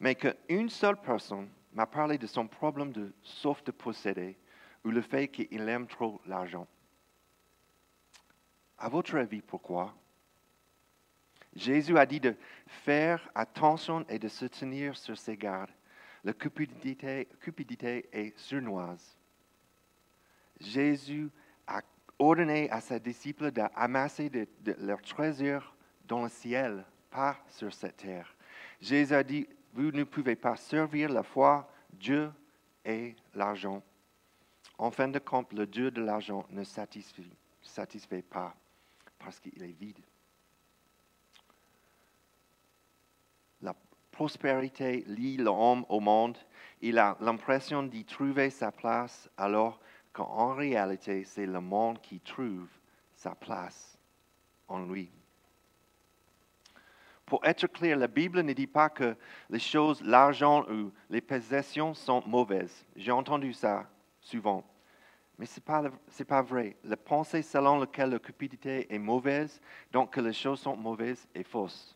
Mais 0.00 0.14
qu'une 0.14 0.68
seule 0.68 1.00
personne 1.00 1.48
m'a 1.72 1.86
parlé 1.86 2.18
de 2.18 2.26
son 2.26 2.46
problème 2.46 2.92
de 2.92 3.12
sauf 3.22 3.62
de 3.64 3.70
posséder 3.70 4.36
ou 4.84 4.90
le 4.90 5.02
fait 5.02 5.28
qu'il 5.28 5.68
aime 5.68 5.86
trop 5.86 6.20
l'argent. 6.26 6.66
À 8.78 8.88
votre 8.88 9.16
avis, 9.16 9.42
pourquoi? 9.42 9.94
Jésus 11.54 11.98
a 11.98 12.06
dit 12.06 12.20
de 12.20 12.36
faire 12.66 13.28
attention 13.34 14.04
et 14.08 14.18
de 14.18 14.28
se 14.28 14.46
tenir 14.46 14.96
sur 14.96 15.18
ses 15.18 15.36
gardes. 15.36 15.70
La 16.22 16.32
cupidité, 16.32 17.28
cupidité 17.40 18.08
est 18.12 18.38
surnoise. 18.38 19.16
Jésus 20.60 21.30
a 21.66 21.80
ordonné 22.18 22.70
à 22.70 22.80
ses 22.80 23.00
disciples 23.00 23.50
d'amasser 23.50 24.28
de, 24.28 24.46
de, 24.60 24.76
leur 24.80 25.00
trésor 25.02 25.74
dans 26.08 26.22
le 26.22 26.28
ciel, 26.30 26.84
pas 27.10 27.36
sur 27.48 27.72
cette 27.72 27.98
terre. 27.98 28.34
Jésus 28.80 29.14
a 29.14 29.22
dit, 29.22 29.46
vous 29.74 29.92
ne 29.92 30.04
pouvez 30.04 30.34
pas 30.34 30.56
servir 30.56 31.10
la 31.10 31.22
foi, 31.22 31.70
Dieu 31.92 32.32
et 32.84 33.14
l'argent. 33.34 33.82
En 34.78 34.90
fin 34.90 35.08
de 35.08 35.18
compte, 35.18 35.52
le 35.52 35.66
Dieu 35.66 35.90
de 35.90 36.00
l'argent 36.00 36.46
ne 36.50 36.64
satisfait, 36.64 38.22
pas 38.22 38.54
parce 39.18 39.38
qu'il 39.38 39.62
est 39.62 39.78
vide. 39.78 39.98
La 43.60 43.74
prospérité 44.10 45.04
lie 45.06 45.36
l'homme 45.36 45.84
au 45.88 46.00
monde. 46.00 46.38
Il 46.80 46.98
a 46.98 47.16
l'impression 47.20 47.82
d'y 47.82 48.04
trouver 48.04 48.50
sa 48.50 48.72
place 48.72 49.28
alors 49.36 49.80
qu'en 50.12 50.54
réalité, 50.54 51.24
c'est 51.24 51.46
le 51.46 51.60
monde 51.60 52.00
qui 52.00 52.20
trouve 52.20 52.68
sa 53.12 53.34
place 53.34 53.98
en 54.68 54.84
lui. 54.84 55.10
Pour 57.28 57.44
être 57.44 57.66
clair, 57.66 57.98
la 57.98 58.06
Bible 58.06 58.40
ne 58.40 58.54
dit 58.54 58.66
pas 58.66 58.88
que 58.88 59.14
les 59.50 59.58
choses, 59.58 60.02
l'argent 60.02 60.64
ou 60.70 60.90
les 61.10 61.20
possessions 61.20 61.92
sont 61.92 62.22
mauvaises. 62.26 62.86
J'ai 62.96 63.12
entendu 63.12 63.52
ça 63.52 63.86
souvent. 64.18 64.64
Mais 65.38 65.44
ce 65.44 65.60
n'est 65.60 66.24
pas, 66.24 66.42
vrai. 66.42 66.76
La 66.84 66.96
pensée 66.96 67.42
selon 67.42 67.78
laquelle 67.78 68.10
la 68.10 68.18
cupidité 68.18 68.92
est 68.92 68.98
mauvaise, 68.98 69.60
donc 69.92 70.14
que 70.14 70.22
les 70.22 70.32
choses 70.32 70.60
sont 70.60 70.74
mauvaises, 70.74 71.28
est 71.34 71.44
fausse. 71.44 71.94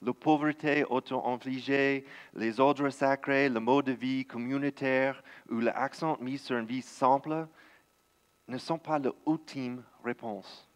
la 0.00 0.12
pauvreté 0.12 0.84
auto-infligée, 0.84 2.04
les 2.32 2.60
ordres 2.60 2.90
sacrés, 2.90 3.48
le 3.48 3.58
mode 3.58 3.86
de 3.86 3.92
vie 3.92 4.24
communautaire 4.24 5.20
ou 5.50 5.58
l'accent 5.58 6.16
mis 6.20 6.38
sur 6.38 6.56
une 6.56 6.66
vie 6.66 6.82
simple 6.82 7.48
ne 8.46 8.58
sont 8.58 8.78
pas 8.78 9.00
l'ultime 9.00 9.82
réponse. 10.04 10.68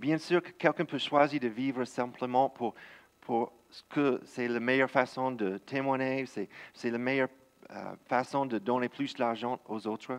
Bien 0.00 0.16
sûr 0.16 0.42
que 0.42 0.48
quelqu'un 0.52 0.86
peut 0.86 0.96
choisir 0.96 1.38
de 1.40 1.48
vivre 1.48 1.84
simplement 1.84 2.48
pour, 2.48 2.74
pour 3.20 3.52
ce 3.68 3.82
que 3.82 4.18
c'est 4.24 4.48
la 4.48 4.58
meilleure 4.58 4.90
façon 4.90 5.30
de 5.30 5.58
témoigner, 5.58 6.24
c'est, 6.24 6.90
la 6.90 6.96
meilleure 6.96 7.28
euh, 7.70 7.94
façon 8.06 8.46
de 8.46 8.56
donner 8.56 8.88
plus 8.88 9.12
d'argent 9.12 9.60
aux 9.66 9.86
autres. 9.86 10.18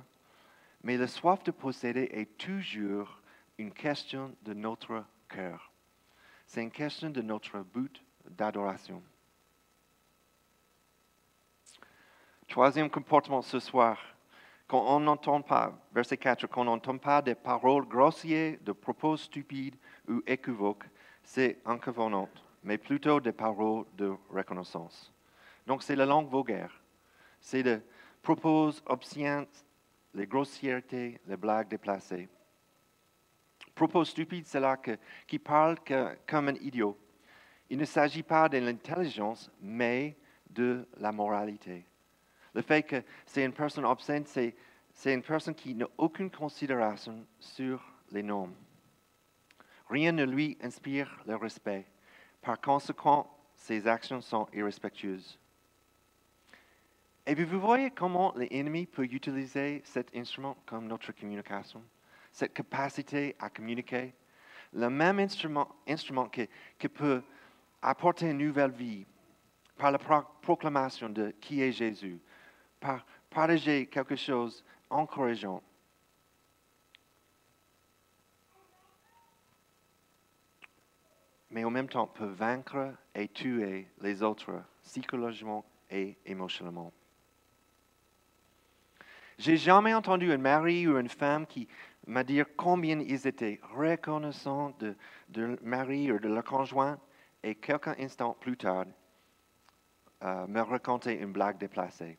Mais 0.83 0.97
la 0.97 1.07
soif 1.07 1.41
de 1.45 1.49
posséder 1.49 2.09
est 2.11 2.37
toujours 2.37 3.19
une 3.57 3.73
question 3.73 4.35
de 4.43 4.53
notre 4.53 5.03
cœur. 5.27 5.71
C'est 6.45 6.61
une 6.61 6.69
question 6.69 7.09
de 7.09 7.23
notre 7.23 7.57
but 7.61 8.03
d'adoration. 8.29 9.01
Troisième 12.47 12.91
comportement 12.91 13.41
ce 13.41 13.57
soir, 13.57 13.97
quand 14.71 14.85
on 14.87 15.01
n'entend 15.01 15.41
pas, 15.41 15.77
verset 15.93 16.15
4, 16.15 16.47
quand 16.47 16.61
on 16.61 16.63
n'entend 16.63 16.97
pas 16.97 17.21
des 17.21 17.35
paroles 17.35 17.85
grossières, 17.85 18.55
de 18.61 18.71
propos 18.71 19.17
stupides 19.17 19.75
ou 20.07 20.21
équivoques, 20.25 20.85
c'est 21.21 21.59
inconvenant, 21.65 22.29
mais 22.63 22.77
plutôt 22.77 23.19
des 23.19 23.33
paroles 23.33 23.83
de 23.97 24.13
reconnaissance. 24.29 25.13
Donc 25.67 25.83
c'est 25.83 25.97
la 25.97 26.05
langue 26.05 26.31
vulgaire. 26.31 26.71
C'est 27.41 27.63
des 27.63 27.79
propos 28.21 28.71
obscènes, 28.85 29.45
les 30.13 30.25
grossièretés, 30.25 31.19
les 31.27 31.35
blagues 31.35 31.67
déplacées. 31.67 32.29
Propos 33.75 34.05
stupides, 34.05 34.47
c'est 34.47 34.61
là 34.61 34.77
que, 34.77 34.97
qui 35.27 35.37
parle 35.37 35.79
comme 36.25 36.47
un 36.47 36.55
idiot. 36.55 36.97
Il 37.69 37.77
ne 37.77 37.83
s'agit 37.83 38.23
pas 38.23 38.47
de 38.47 38.59
l'intelligence, 38.59 39.51
mais 39.59 40.15
de 40.49 40.87
la 40.97 41.11
moralité. 41.11 41.90
Le 42.53 42.61
fait 42.61 42.83
que 42.83 43.03
c'est 43.25 43.45
une 43.45 43.53
personne 43.53 43.85
obscène, 43.85 44.25
c'est, 44.25 44.55
une 45.05 45.21
personne 45.21 45.55
qui 45.55 45.73
n'a 45.73 45.87
aucune 45.97 46.29
considération 46.29 47.25
sur 47.39 47.81
les 48.11 48.23
normes. 48.23 48.55
Rien 49.89 50.11
ne 50.11 50.25
lui 50.25 50.57
inspire 50.61 51.21
le 51.25 51.35
respect. 51.35 51.85
Par 52.41 52.59
conséquent, 52.59 53.29
ses 53.55 53.87
actions 53.87 54.21
sont 54.21 54.47
irrespectueuses. 54.53 55.39
Et 57.25 57.35
vous 57.35 57.59
voyez 57.59 57.91
comment 57.91 58.33
l'ennemi 58.35 58.85
peut 58.85 59.03
utiliser 59.03 59.81
cet 59.85 60.15
instrument 60.15 60.57
comme 60.65 60.87
notre 60.87 61.11
communication, 61.11 61.83
cette 62.31 62.53
capacité 62.53 63.35
à 63.39 63.49
communiquer. 63.49 64.13
Le 64.73 64.89
même 64.89 65.19
instrument, 65.19 65.69
instrument 65.87 66.27
qui, 66.27 66.49
qui 66.79 66.89
peut 66.89 67.21
apporter 67.81 68.29
une 68.29 68.39
nouvelle 68.39 68.71
vie 68.71 69.05
par 69.77 69.91
la 69.91 69.99
proclamation 69.99 71.09
de 71.09 71.33
qui 71.39 71.61
est 71.61 71.71
Jésus, 71.71 72.19
par 72.81 73.05
partager 73.29 73.85
quelque 73.85 74.17
chose 74.17 74.65
encourageant. 74.89 75.63
Mais 81.49 81.63
en 81.63 81.69
même 81.69 81.87
temps, 81.87 82.07
peut 82.07 82.25
vaincre 82.25 82.93
et 83.15 83.27
tuer 83.29 83.87
les 84.01 84.23
autres 84.23 84.61
psychologiquement 84.83 85.63
et 85.89 86.17
émotionnellement. 86.25 86.91
J'ai 89.37 89.57
jamais 89.57 89.93
entendu 89.93 90.31
un 90.31 90.37
mari 90.37 90.87
ou 90.87 90.97
une 90.97 91.09
femme 91.09 91.45
qui 91.45 91.67
m'a 92.07 92.23
dit 92.23 92.41
combien 92.57 92.99
ils 92.99 93.27
étaient 93.27 93.59
reconnaissants 93.73 94.75
de, 94.79 94.95
de 95.29 95.57
mari 95.61 96.11
ou 96.11 96.19
de 96.19 96.27
leur 96.27 96.43
conjoint 96.43 96.99
et 97.43 97.55
quelques 97.55 97.99
instants 97.99 98.35
plus 98.39 98.57
tard 98.57 98.85
euh, 100.23 100.47
me 100.47 100.61
raconter 100.61 101.19
une 101.19 101.31
blague 101.31 101.57
déplacée. 101.57 102.17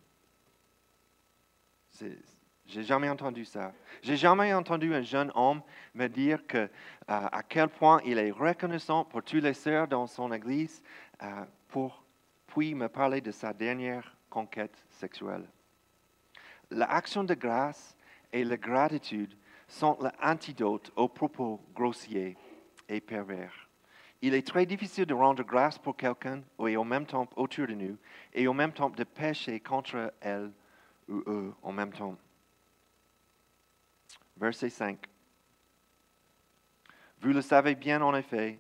J'ai 2.67 2.85
jamais 2.85 3.09
entendu 3.09 3.45
ça. 3.45 3.73
J'ai 4.03 4.17
jamais 4.17 4.55
entendu 4.55 4.95
un 4.95 5.03
jeune 5.03 5.31
homme 5.35 5.63
me 5.95 6.07
dire 6.09 6.47
que, 6.47 6.59
euh, 6.59 6.69
à 7.07 7.43
quel 7.43 7.69
point 7.69 8.01
il 8.05 8.19
est 8.19 8.31
reconnaissant 8.31 9.05
pour 9.05 9.23
tous 9.23 9.41
les 9.41 9.55
sœurs 9.55 9.89
dans 9.89 10.07
son 10.07 10.33
église, 10.33 10.83
euh, 11.23 11.45
pour, 11.69 12.05
puis 12.47 12.75
me 12.75 12.89
parler 12.89 13.21
de 13.21 13.31
sa 13.31 13.53
dernière 13.53 14.17
conquête 14.31 14.77
sexuelle. 14.89 15.49
L'action 16.71 17.25
de 17.25 17.35
grâce 17.35 17.97
et 18.33 18.45
la 18.45 18.57
gratitude 18.57 19.37
sont 19.69 19.99
l'antidote 20.01 20.91
aux 20.97 21.09
propos 21.09 21.61
grossiers 21.75 22.37
et 22.89 23.01
pervers. 23.01 23.69
Il 24.23 24.35
est 24.35 24.47
très 24.47 24.65
difficile 24.65 25.05
de 25.07 25.15
rendre 25.15 25.43
grâce 25.43 25.79
pour 25.79 25.97
quelqu'un 25.97 26.43
et 26.67 26.77
en 26.77 26.85
même 26.85 27.07
temps 27.07 27.29
autour 27.37 27.67
de 27.67 27.75
nous 27.75 27.99
et 28.33 28.47
en 28.47 28.55
même 28.55 28.73
temps 28.73 28.89
de 28.89 29.05
pécher 29.05 29.61
contre 29.61 30.15
elle 30.21 30.53
ou 31.13 31.23
eux 31.27 31.55
en 31.63 31.73
même 31.73 31.93
temps. 31.93 32.17
Verset 34.37 34.71
5. 34.71 34.99
Vous 37.21 37.33
le 37.33 37.43
savez 37.43 37.77
bien 37.77 38.03
en 38.03 38.15
effet, 38.17 38.59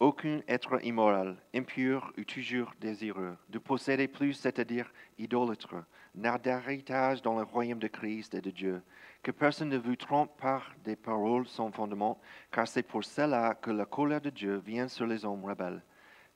aucun 0.00 0.42
être 0.46 0.84
immoral, 0.84 1.36
impur 1.54 2.12
ou 2.18 2.24
toujours 2.24 2.72
désireux 2.80 3.36
de 3.48 3.58
posséder 3.58 4.06
plus, 4.06 4.34
c'est-à-dire 4.34 4.92
idolâtre, 5.18 5.74
n'a 6.14 6.38
d'héritage 6.38 7.22
dans 7.22 7.38
le 7.38 7.44
royaume 7.44 7.78
de 7.78 7.88
Christ 7.88 8.34
et 8.34 8.40
de 8.40 8.50
Dieu. 8.50 8.82
Que 9.22 9.30
personne 9.30 9.70
ne 9.70 9.78
vous 9.78 9.96
trompe 9.96 10.36
par 10.38 10.72
des 10.84 10.96
paroles 10.96 11.46
sans 11.48 11.72
fondement, 11.72 12.20
car 12.52 12.68
c'est 12.68 12.82
pour 12.82 13.04
cela 13.04 13.54
que 13.54 13.70
la 13.70 13.86
colère 13.86 14.20
de 14.20 14.30
Dieu 14.30 14.58
vient 14.58 14.88
sur 14.88 15.06
les 15.06 15.24
hommes 15.24 15.44
rebelles. 15.44 15.82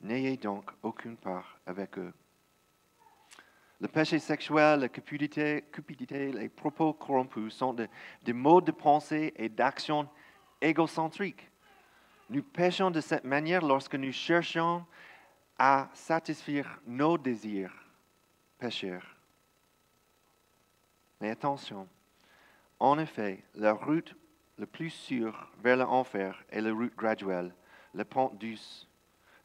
N'ayez 0.00 0.36
donc 0.36 0.70
aucune 0.82 1.16
part 1.16 1.60
avec 1.66 1.98
eux. 1.98 2.12
Le 3.82 3.88
péché 3.88 4.18
sexuel, 4.18 4.80
la 4.80 4.88
cupidité, 4.88 5.62
les 6.32 6.48
propos 6.48 6.94
corrompus 6.94 7.52
sont 7.52 7.74
des 7.74 8.32
modes 8.32 8.64
de 8.64 8.72
pensée 8.72 9.34
et 9.36 9.50
d'action 9.50 10.08
égocentriques 10.60 11.52
nous 12.32 12.42
péchons 12.42 12.90
de 12.90 13.00
cette 13.00 13.24
manière 13.24 13.62
lorsque 13.62 13.94
nous 13.94 14.10
cherchons 14.10 14.84
à 15.58 15.90
satisfaire 15.92 16.80
nos 16.86 17.18
désirs 17.18 17.74
pécheurs. 18.58 19.16
Mais 21.20 21.30
attention, 21.30 21.86
en 22.78 22.98
effet, 22.98 23.44
la 23.54 23.74
route 23.74 24.16
la 24.56 24.66
plus 24.66 24.90
sûre 24.90 25.52
vers 25.62 25.76
l'enfer 25.76 26.42
est 26.48 26.62
la 26.62 26.72
route 26.72 26.96
graduelle, 26.96 27.54
le 27.92 28.04
pont 28.04 28.30
douce, 28.40 28.88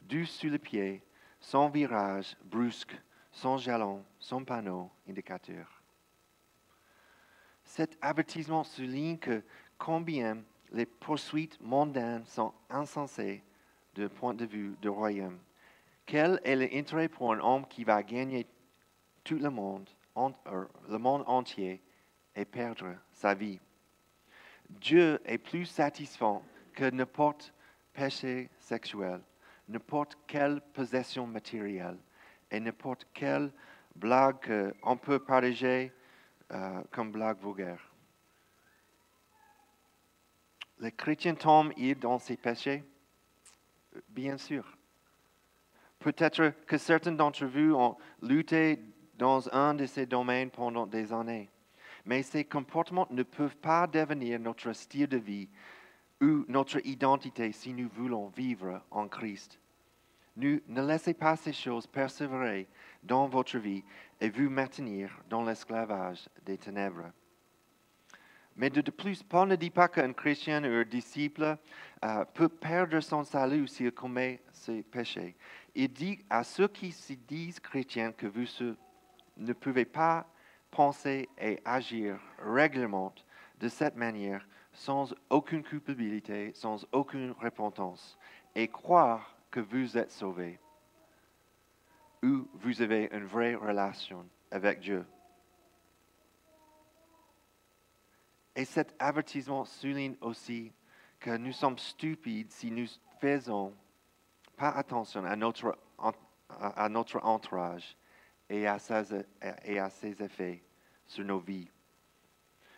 douce 0.00 0.30
sur 0.30 0.50
le 0.50 0.58
pied, 0.58 1.02
sans 1.40 1.68
virage 1.68 2.36
brusque, 2.44 2.98
sans 3.38 3.56
jalon, 3.56 4.04
sans 4.18 4.42
panneau 4.42 4.90
indicateur. 5.08 5.80
Cet 7.62 7.96
avertissement 8.00 8.64
souligne 8.64 9.18
que 9.18 9.44
combien 9.78 10.38
les 10.72 10.86
poursuites 10.86 11.60
mondaines 11.60 12.24
sont 12.26 12.52
insensées 12.68 13.44
du 13.94 14.08
point 14.08 14.34
de 14.34 14.44
vue 14.44 14.74
du 14.82 14.88
royaume. 14.88 15.38
Quel 16.04 16.40
est 16.42 16.56
l'intérêt 16.56 17.08
pour 17.08 17.32
un 17.32 17.38
homme 17.38 17.66
qui 17.68 17.84
va 17.84 18.02
gagner 18.02 18.44
tout 19.22 19.38
le 19.38 19.50
monde, 19.50 19.88
euh, 20.16 20.64
le 20.88 20.98
monde 20.98 21.22
entier, 21.26 21.80
et 22.34 22.44
perdre 22.44 22.96
sa 23.12 23.34
vie? 23.34 23.60
Dieu 24.68 25.20
est 25.24 25.38
plus 25.38 25.66
satisfait 25.66 26.40
que 26.72 26.90
n'importe 26.90 27.54
péché 27.92 28.50
sexuel, 28.58 29.20
n'importe 29.68 30.18
quelle 30.26 30.60
possession 30.72 31.26
matérielle 31.26 31.98
et 32.50 32.60
n'importe 32.60 33.06
quelle 33.12 33.52
blague 33.94 34.74
qu'on 34.80 34.96
peut 34.96 35.18
partager 35.18 35.92
euh, 36.50 36.82
comme 36.90 37.12
blague 37.12 37.38
vulgaire 37.40 37.88
les 40.80 40.92
chrétiens 40.92 41.34
tombent 41.34 41.72
dans 42.00 42.18
ses 42.18 42.36
péchés 42.36 42.84
Bien 44.08 44.36
sûr. 44.36 44.64
Peut-être 45.98 46.52
que 46.66 46.78
certains 46.78 47.12
d'entre 47.12 47.46
vous 47.46 47.74
ont 47.74 47.96
lutté 48.22 48.78
dans 49.14 49.52
un 49.52 49.74
de 49.74 49.86
ces 49.86 50.06
domaines 50.06 50.50
pendant 50.50 50.86
des 50.86 51.12
années, 51.12 51.50
mais 52.04 52.22
ces 52.22 52.44
comportements 52.44 53.08
ne 53.10 53.24
peuvent 53.24 53.56
pas 53.56 53.88
devenir 53.88 54.38
notre 54.38 54.72
style 54.72 55.08
de 55.08 55.16
vie 55.16 55.48
ou 56.20 56.44
notre 56.46 56.84
identité 56.86 57.50
si 57.50 57.72
nous 57.72 57.88
voulons 57.88 58.28
vivre 58.28 58.80
en 58.92 59.08
Christ. 59.08 59.58
Ne, 60.38 60.60
laissez 60.68 61.14
pas 61.14 61.34
ces 61.34 61.52
choses 61.52 61.88
persévérer 61.88 62.68
dans 63.02 63.26
votre 63.26 63.58
vie 63.58 63.82
et 64.20 64.30
vous 64.30 64.48
maintenir 64.48 65.10
dans 65.28 65.42
l'esclavage 65.42 66.28
des 66.46 66.56
ténèbres. 66.56 67.10
Mais 68.54 68.70
de, 68.70 68.80
plus, 68.90 69.22
Paul 69.22 69.48
ne 69.48 69.56
dit 69.56 69.70
pas 69.70 69.88
qu'un 69.88 70.12
chrétien 70.12 70.62
ou 70.62 70.74
un 70.74 70.84
disciple 70.84 71.56
euh, 72.04 72.24
peut 72.34 72.48
perdre 72.48 73.00
son 73.00 73.24
salut 73.24 73.66
s'il 73.66 73.90
commet 73.90 74.40
ses 74.52 74.82
péchés. 74.82 75.36
Il 75.74 75.92
dit 75.92 76.24
à 76.30 76.44
ceux 76.44 76.68
qui 76.68 76.92
se 76.92 77.14
disent 77.14 77.60
chrétiens 77.60 78.12
que 78.12 78.26
vous 78.26 78.46
ne 79.36 79.52
pouvez 79.52 79.84
pas 79.84 80.26
penser 80.70 81.28
et 81.40 81.60
agir 81.64 82.18
régulièrement 82.38 83.12
de 83.58 83.68
cette 83.68 83.96
manière 83.96 84.46
sans 84.72 85.12
aucune 85.30 85.64
culpabilité, 85.64 86.52
sans 86.54 86.86
aucune 86.92 87.32
repentance, 87.40 88.16
et 88.54 88.68
croire 88.68 89.37
que 89.50 89.60
vous 89.60 89.96
êtes 89.96 90.10
sauvés. 90.10 90.58
où 92.22 92.48
vous 92.54 92.82
avez 92.82 93.08
une 93.12 93.26
vraie 93.26 93.54
relation 93.54 94.28
avec 94.50 94.80
Dieu. 94.80 95.06
Et 98.56 98.64
cet 98.64 98.94
avertissement 98.98 99.64
souligne 99.64 100.16
aussi 100.20 100.72
que 101.20 101.36
nous 101.36 101.52
sommes 101.52 101.78
stupides 101.78 102.50
si 102.50 102.70
nous 102.70 102.86
faisons 103.20 103.72
pas 104.56 104.70
attention 104.70 105.24
à 105.24 105.36
notre, 105.36 105.78
à 106.48 106.88
notre 106.88 107.24
entourage 107.24 107.96
et 108.48 108.66
à, 108.66 108.78
ses, 108.78 109.24
et 109.64 109.78
à 109.78 109.90
ses 109.90 110.20
effets 110.22 110.64
sur 111.06 111.24
nos 111.24 111.38
vies. 111.38 111.70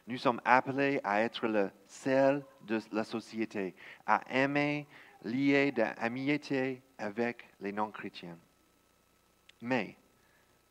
Nous 0.06 0.18
sommes 0.18 0.40
appelés 0.44 1.00
à 1.04 1.22
être 1.22 1.46
le 1.46 1.70
sel 1.86 2.44
de 2.62 2.80
la 2.92 3.04
société, 3.04 3.74
à 4.06 4.20
aimer, 4.30 4.86
lier 5.22 5.72
d'amitié 5.72 6.82
avec 6.98 7.48
les 7.60 7.72
non-chrétiens. 7.72 8.38
Mais 9.60 9.96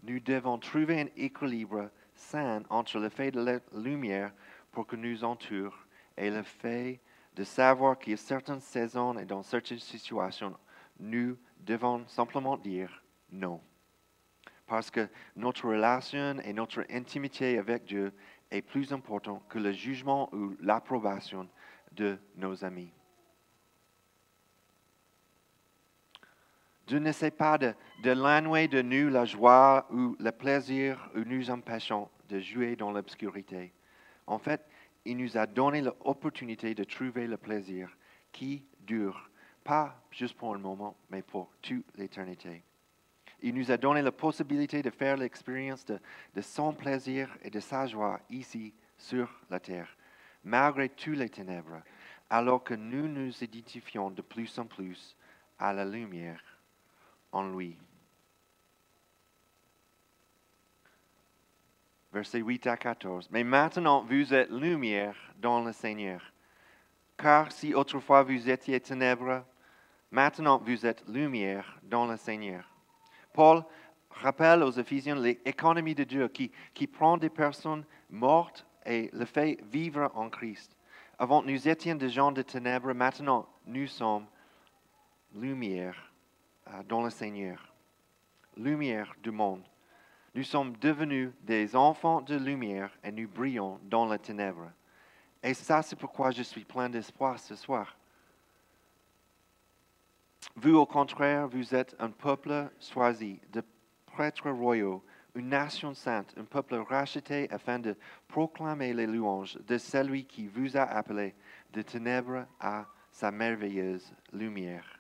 nous 0.04 0.20
devons 0.20 0.58
trouver 0.58 1.02
un 1.02 1.08
équilibre 1.16 1.90
sain 2.14 2.64
entre 2.70 3.00
le 3.00 3.10
fait 3.10 3.32
de 3.32 3.42
la 3.42 3.60
lumière 3.74 4.34
pour 4.72 4.88
que 4.88 4.96
nous 4.96 5.24
entoure 5.24 5.78
et 6.18 6.30
le 6.30 6.44
fait 6.44 7.00
de 7.36 7.44
savoir 7.44 7.98
qu'il 7.98 8.12
y 8.12 8.14
a 8.14 8.18
certaines 8.18 8.60
saisons 8.60 9.18
et 9.18 9.26
dans 9.26 9.44
certaines 9.44 9.80
situations, 9.80 10.56
nous 11.00 11.38
devons 11.60 12.06
simplement 12.08 12.58
dire 12.58 13.04
non. 13.32 13.62
Parce 14.68 14.92
que 14.92 15.08
notre 15.36 15.68
relation 15.68 16.40
et 16.44 16.54
notre 16.54 16.86
intimité 16.92 17.58
avec 17.58 17.86
Dieu 17.86 18.14
est 18.52 18.62
plus 18.62 18.92
important 18.94 19.42
que 19.50 19.60
le 19.60 19.72
jugement 19.72 20.30
ou 20.34 20.56
l'approbation 20.60 21.48
de 21.92 22.18
nos 22.36 22.64
amis. 22.64 22.92
Dieu 26.90 26.98
n'essaie 26.98 27.30
pas 27.30 27.60
de, 27.60 27.76
de 28.02 28.14
de 28.68 28.82
nous 28.82 29.10
la 29.10 29.24
joie 29.24 29.86
ou 29.92 30.16
le 30.20 30.32
plaisir 30.32 31.12
ou 31.14 31.20
nous 31.20 31.52
empêchons 31.52 32.10
de 32.28 32.40
jouer 32.40 32.76
dans 32.76 32.92
l'obscurité. 32.92 33.72
En 34.26 34.40
fait, 34.40 34.66
il 35.06 35.18
nous 35.18 35.38
a 35.38 35.46
donné 35.46 35.84
l'opportunité 35.84 36.74
de 36.74 36.84
trouver 36.84 37.28
le 37.28 37.38
plaisir 37.38 37.96
qui 38.32 38.66
dure, 38.80 39.30
pas 39.64 40.02
juste 40.10 40.36
pour 40.36 40.56
un 40.56 40.58
moment, 40.58 40.98
mais 41.12 41.22
pour 41.22 41.52
toute 41.62 41.86
l'éternité. 41.96 42.64
Il 43.44 43.54
nous 43.54 43.70
a 43.70 43.78
donné 43.78 44.02
la 44.02 44.12
possibilité 44.12 44.82
de 44.82 44.90
faire 44.90 45.16
l'expérience 45.16 45.86
de, 45.86 46.00
de 46.34 46.42
son 46.42 46.74
plaisir 46.74 47.30
et 47.44 47.52
de 47.52 47.60
sa 47.60 47.86
joie 47.86 48.20
ici 48.32 48.74
sur 48.98 49.30
la 49.52 49.60
terre, 49.60 49.96
malgré 50.44 50.90
toutes 50.90 51.18
les 51.18 51.30
ténèbres, 51.30 51.84
alors 52.32 52.64
que 52.64 52.74
nous 52.74 53.08
nous 53.08 53.44
identifions 53.44 54.10
de 54.10 54.24
plus 54.24 54.58
en 54.58 54.66
plus 54.66 55.16
à 55.60 55.72
la 55.72 55.86
lumière 55.86 56.42
en 57.32 57.44
lui. 57.50 57.78
Versets 62.12 62.40
8 62.40 62.68
à 62.68 62.78
14. 62.78 63.30
Mais 63.32 63.44
maintenant 63.44 64.04
vous 64.04 64.34
êtes 64.34 64.50
lumière 64.50 65.16
dans 65.38 65.64
le 65.64 65.72
Seigneur. 65.72 66.34
Car 67.18 67.52
si 67.52 67.74
autrefois 67.74 68.24
vous 68.24 68.50
étiez 68.50 68.80
ténèbres, 68.80 69.44
maintenant 70.12 70.58
vous 70.58 70.86
êtes 70.86 71.08
lumière 71.08 71.80
dans 71.84 72.08
le 72.08 72.18
Seigneur. 72.18 72.68
Paul 73.34 73.64
rappelle 74.10 74.64
aux 74.64 74.72
Éphésiens 74.72 75.16
l'économie 75.16 75.96
de 75.96 76.04
Dieu 76.04 76.28
qui, 76.30 76.52
qui 76.74 76.88
prend 76.88 77.18
des 77.18 77.30
personnes 77.30 77.86
mortes 78.10 78.66
et 78.86 79.10
le 79.14 79.26
fait 79.26 79.60
vivre 79.72 80.12
en 80.16 80.30
Christ. 80.30 80.76
Avant, 81.20 81.44
nous 81.44 81.68
étions 81.68 81.96
des 81.96 82.10
gens 82.10 82.32
de 82.32 82.42
ténèbres, 82.42 82.94
maintenant 82.94 83.48
nous 83.66 83.88
sommes 83.88 84.26
lumière 85.36 86.09
dans 86.88 87.04
le 87.04 87.10
Seigneur, 87.10 87.74
lumière 88.56 89.14
du 89.22 89.32
monde. 89.32 89.64
Nous 90.36 90.44
sommes 90.44 90.76
devenus 90.78 91.32
des 91.42 91.76
enfants 91.76 92.22
de 92.22 92.36
lumière 92.36 92.92
et 93.04 93.12
nous 93.12 93.28
brillons 93.28 93.80
dans 93.84 94.06
la 94.06 94.18
ténèbre. 94.18 94.72
Et 95.42 95.54
ça, 95.54 95.82
c'est 95.82 95.96
pourquoi 95.96 96.32
je 96.32 96.44
suis 96.44 96.66
plein 96.66 96.90
d'espoir 96.90 97.40
ce 97.40 97.56
soir. 97.56 97.96
Vous, 100.56 100.76
au 100.76 100.86
contraire, 100.86 101.48
vous 101.48 101.74
êtes 101.74 101.96
un 102.00 102.10
peuple 102.10 102.70
choisi, 102.80 103.40
de 103.52 103.64
prêtres 104.06 104.50
royaux, 104.50 105.04
une 105.36 105.50
nation 105.50 105.94
sainte, 105.94 106.34
un 106.38 106.44
peuple 106.44 106.76
racheté 106.76 107.50
afin 107.52 107.80
de 107.80 107.96
proclamer 108.28 108.94
les 108.94 109.08
louanges 109.08 109.58
de 109.68 109.78
celui 109.78 110.26
qui 110.26 110.48
vous 110.48 110.76
a 110.76 110.84
appelé 110.84 111.36
de 111.72 111.82
ténèbres 111.82 112.46
à 112.60 112.86
sa 113.12 113.32
merveilleuse 113.32 114.14
lumière. 114.34 114.99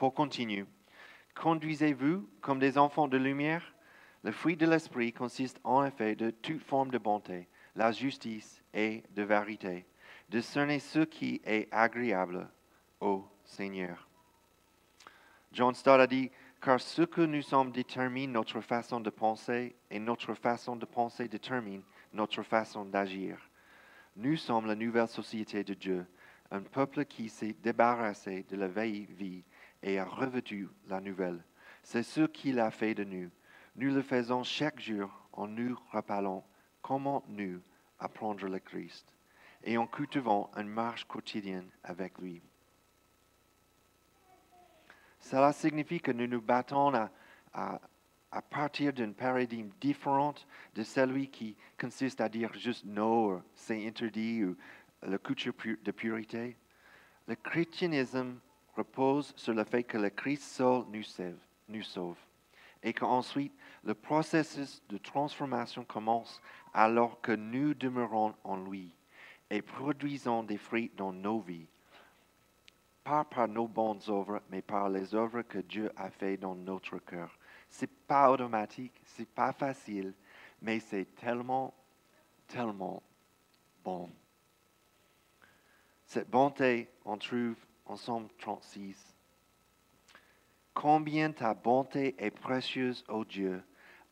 Pour 0.00 0.14
continuer, 0.14 0.64
conduisez-vous 1.34 2.26
comme 2.40 2.58
des 2.58 2.78
enfants 2.78 3.06
de 3.06 3.18
lumière? 3.18 3.74
Le 4.24 4.32
fruit 4.32 4.56
de 4.56 4.64
l'esprit 4.64 5.12
consiste 5.12 5.60
en 5.62 5.84
effet 5.84 6.16
de 6.16 6.30
toute 6.30 6.62
forme 6.62 6.90
de 6.90 6.96
bonté, 6.96 7.50
la 7.76 7.92
justice 7.92 8.62
et 8.72 9.02
de 9.14 9.22
vérité. 9.22 9.84
Discernez 10.30 10.78
ce 10.78 11.00
qui 11.00 11.42
est 11.44 11.68
agréable 11.70 12.48
au 13.02 13.26
Seigneur. 13.44 14.08
John 15.52 15.74
Stott 15.74 16.00
a 16.00 16.06
dit, 16.06 16.30
car 16.62 16.80
ce 16.80 17.02
que 17.02 17.20
nous 17.20 17.42
sommes 17.42 17.70
détermine 17.70 18.32
notre 18.32 18.62
façon 18.62 19.00
de 19.00 19.10
penser 19.10 19.76
et 19.90 19.98
notre 19.98 20.32
façon 20.32 20.76
de 20.76 20.86
penser 20.86 21.28
détermine 21.28 21.82
notre 22.14 22.42
façon 22.42 22.86
d'agir. 22.86 23.36
Nous 24.16 24.38
sommes 24.38 24.64
la 24.64 24.76
nouvelle 24.76 25.08
société 25.08 25.62
de 25.62 25.74
Dieu, 25.74 26.06
un 26.50 26.62
peuple 26.62 27.04
qui 27.04 27.28
s'est 27.28 27.54
débarrassé 27.62 28.46
de 28.48 28.56
la 28.56 28.66
vieille 28.66 29.04
vie 29.04 29.44
et 29.82 29.98
a 29.98 30.04
revêtu 30.04 30.68
la 30.88 31.00
nouvelle. 31.00 31.42
C'est 31.82 32.02
ce 32.02 32.22
qu'il 32.22 32.60
a 32.60 32.70
fait 32.70 32.94
de 32.94 33.04
nous. 33.04 33.30
Nous 33.76 33.94
le 33.94 34.02
faisons 34.02 34.42
chaque 34.42 34.80
jour 34.80 35.10
en 35.32 35.46
nous 35.46 35.78
rappelant 35.90 36.44
comment 36.82 37.24
nous 37.28 37.60
apprendre 37.98 38.46
le 38.46 38.58
Christ 38.58 39.14
et 39.62 39.76
en 39.76 39.86
cultivant 39.86 40.50
une 40.56 40.68
marche 40.68 41.04
quotidienne 41.04 41.70
avec 41.84 42.18
lui. 42.18 42.42
Cela 45.20 45.52
signifie 45.52 46.00
que 46.00 46.12
nous 46.12 46.26
nous 46.26 46.40
battons 46.40 46.92
à, 47.52 47.80
partir 48.48 48.92
d'un 48.92 49.12
paradigme 49.12 49.68
différent 49.80 50.34
de 50.74 50.82
celui 50.82 51.28
qui 51.28 51.56
consiste 51.78 52.20
à 52.20 52.28
dire 52.28 52.52
juste 52.54 52.84
non, 52.86 53.42
c'est 53.54 53.86
interdit, 53.86 54.44
ou 54.44 54.56
la 55.02 55.18
culture 55.18 55.52
de 55.82 55.90
purité. 55.90 56.56
Le 57.26 57.34
christianisme 57.34 58.38
repose 58.80 59.32
sur 59.36 59.54
le 59.54 59.64
fait 59.64 59.84
que 59.84 59.98
le 59.98 60.10
Christ 60.10 60.42
seul 60.42 60.84
nous 60.90 61.02
sauve, 61.02 61.38
nous 61.68 61.82
sauve 61.82 62.18
et 62.82 62.92
qu'ensuite 62.92 63.52
le 63.84 63.94
processus 63.94 64.82
de 64.88 64.98
transformation 64.98 65.84
commence 65.84 66.40
alors 66.72 67.20
que 67.20 67.32
nous 67.32 67.74
demeurons 67.74 68.34
en 68.44 68.56
lui 68.56 68.94
et 69.50 69.62
produisons 69.62 70.42
des 70.42 70.58
fruits 70.58 70.90
dans 70.96 71.12
nos 71.12 71.40
vies 71.40 71.68
pas 73.04 73.24
par 73.24 73.48
nos 73.48 73.66
bonnes 73.66 74.00
œuvres, 74.08 74.42
mais 74.50 74.62
par 74.62 74.88
les 74.88 75.14
œuvres 75.14 75.42
que 75.42 75.58
Dieu 75.58 75.90
a 75.96 76.10
fait 76.10 76.36
dans 76.36 76.54
notre 76.54 76.98
cœur. 76.98 77.36
C'est 77.68 77.90
pas 77.90 78.30
automatique, 78.30 79.00
c'est 79.04 79.28
pas 79.28 79.52
facile, 79.52 80.14
mais 80.60 80.80
c'est 80.80 81.06
tellement, 81.16 81.74
tellement 82.46 83.02
bon. 83.82 84.10
Cette 86.04 86.28
bonté, 86.28 86.90
on 87.04 87.16
trouve 87.16 87.56
en 87.90 87.96
Somme 87.96 88.28
36. 88.38 88.96
Combien 90.74 91.32
ta 91.32 91.54
bonté 91.54 92.14
est 92.18 92.30
précieuse, 92.30 93.04
ô 93.08 93.24
Dieu. 93.24 93.64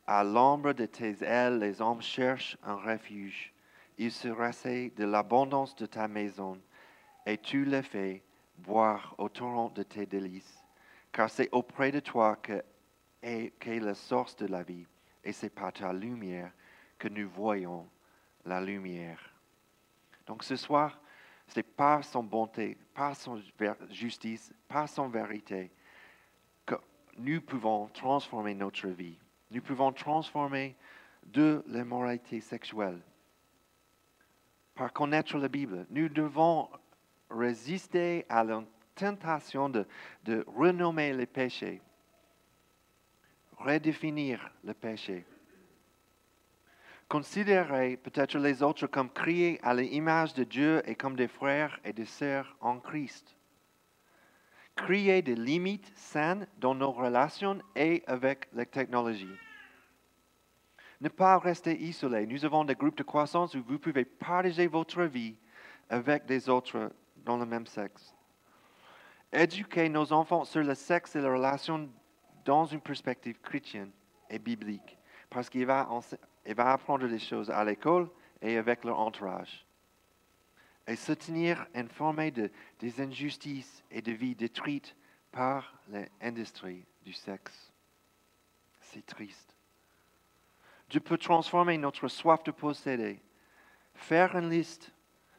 À 0.04 0.24
l'ombre 0.24 0.72
de 0.72 0.84
tes 0.84 1.22
ailes, 1.22 1.60
les 1.60 1.80
hommes 1.80 2.02
cherchent 2.02 2.56
un 2.64 2.74
refuge. 2.74 3.54
Ils 3.96 4.10
se 4.10 4.26
rassient 4.26 4.90
de 4.96 5.04
l'abondance 5.04 5.76
de 5.76 5.86
ta 5.86 6.08
maison, 6.08 6.60
et 7.24 7.38
tu 7.38 7.64
les 7.64 7.82
fais 7.82 8.24
boire 8.56 9.14
au 9.16 9.28
torrent 9.28 9.68
de 9.68 9.84
tes 9.84 10.06
délices. 10.06 10.64
Car 11.12 11.30
c'est 11.30 11.48
auprès 11.52 11.92
de 11.92 12.00
toi 12.00 12.34
que 12.34 12.60
est, 13.22 13.52
la 13.64 13.94
source 13.94 14.34
de 14.34 14.46
la 14.46 14.64
vie, 14.64 14.86
et 15.22 15.32
c'est 15.32 15.50
par 15.50 15.72
ta 15.72 15.92
lumière 15.92 16.50
que 16.98 17.06
nous 17.06 17.28
voyons 17.28 17.88
la 18.44 18.60
lumière. 18.60 19.20
Donc 20.26 20.42
ce 20.42 20.56
soir, 20.56 20.98
c'est 21.48 21.62
par 21.62 22.04
son 22.04 22.22
bonté, 22.22 22.76
par 22.94 23.16
son 23.16 23.40
justice, 23.90 24.52
par 24.68 24.88
son 24.88 25.08
vérité 25.08 25.70
que 26.66 26.74
nous 27.16 27.40
pouvons 27.40 27.88
transformer 27.88 28.54
notre 28.54 28.88
vie. 28.88 29.18
Nous 29.50 29.62
pouvons 29.62 29.92
transformer 29.92 30.76
de 31.24 31.64
l'immoralité 31.66 32.40
sexuelle. 32.40 33.00
Par 34.74 34.92
connaître 34.92 35.36
la 35.38 35.48
Bible, 35.48 35.86
nous 35.90 36.08
devons 36.08 36.68
résister 37.30 38.24
à 38.28 38.44
la 38.44 38.62
tentation 38.94 39.68
de, 39.68 39.86
de 40.24 40.44
renommer 40.46 41.12
les 41.12 41.26
péchés, 41.26 41.80
redéfinir 43.56 44.50
le 44.64 44.74
péché. 44.74 45.24
Considérer 47.08 47.96
peut-être 47.96 48.36
les 48.38 48.62
autres 48.62 48.86
comme 48.86 49.10
créés 49.10 49.58
à 49.62 49.72
l'image 49.72 50.34
de 50.34 50.44
Dieu 50.44 50.82
et 50.84 50.94
comme 50.94 51.16
des 51.16 51.28
frères 51.28 51.80
et 51.84 51.92
des 51.92 52.04
sœurs 52.04 52.56
en 52.60 52.78
Christ. 52.78 53.34
créer 54.76 55.22
des 55.22 55.34
limites 55.34 55.90
saines 55.96 56.46
dans 56.58 56.74
nos 56.74 56.92
relations 56.92 57.58
et 57.74 58.04
avec 58.06 58.48
la 58.52 58.64
technologie. 58.64 59.36
Ne 61.00 61.08
pas 61.08 61.38
rester 61.38 61.76
isolé. 61.80 62.26
Nous 62.26 62.44
avons 62.44 62.64
des 62.64 62.74
groupes 62.74 62.96
de 62.96 63.02
croissance 63.02 63.54
où 63.54 63.62
vous 63.62 63.78
pouvez 63.78 64.04
partager 64.04 64.66
votre 64.66 65.02
vie 65.02 65.36
avec 65.90 66.26
des 66.26 66.48
autres 66.48 66.92
dans 67.24 67.36
le 67.36 67.46
même 67.46 67.66
sexe. 67.66 68.14
Éduquer 69.32 69.88
nos 69.88 70.12
enfants 70.12 70.44
sur 70.44 70.62
le 70.62 70.74
sexe 70.74 71.16
et 71.16 71.20
la 71.20 71.32
relation 71.32 71.88
dans 72.44 72.64
une 72.64 72.80
perspective 72.80 73.40
chrétienne 73.40 73.90
et 74.30 74.38
biblique, 74.38 74.96
parce 75.28 75.50
qu'il 75.50 75.66
va, 75.66 75.88
va 76.54 76.72
apprendre 76.72 77.06
des 77.06 77.18
choses 77.18 77.50
à 77.50 77.64
l'école 77.64 78.08
et 78.40 78.56
avec 78.56 78.84
leur 78.84 78.98
entourage. 78.98 79.66
Et 80.86 80.96
se 80.96 81.12
tenir 81.12 81.66
informé 81.74 82.30
de, 82.30 82.50
des 82.78 83.00
injustices 83.00 83.84
et 83.90 84.00
de 84.00 84.12
vies 84.12 84.34
détruites 84.34 84.96
par 85.30 85.74
l'industrie 86.20 86.86
du 87.04 87.12
sexe. 87.12 87.72
C'est 88.80 89.04
triste. 89.04 89.54
Dieu 90.88 91.00
peut 91.00 91.18
transformer 91.18 91.76
notre 91.76 92.08
soif 92.08 92.42
de 92.44 92.50
posséder, 92.50 93.20
faire 93.94 94.34
une 94.36 94.48
liste, 94.48 94.90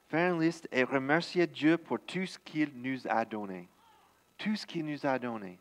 faire 0.08 0.34
une 0.34 0.42
liste 0.42 0.68
et 0.72 0.84
remercier 0.84 1.48
Dieu 1.48 1.78
pour 1.78 2.00
tout 2.00 2.26
ce 2.28 2.38
qu'il 2.38 2.72
nous 2.76 3.08
a 3.08 3.26
donné. 3.26 3.68
Tout 4.38 4.56
ce 4.56 4.66
qu'il 4.66 4.86
nous 4.86 5.06
a 5.06 5.18
donné. 5.18 5.60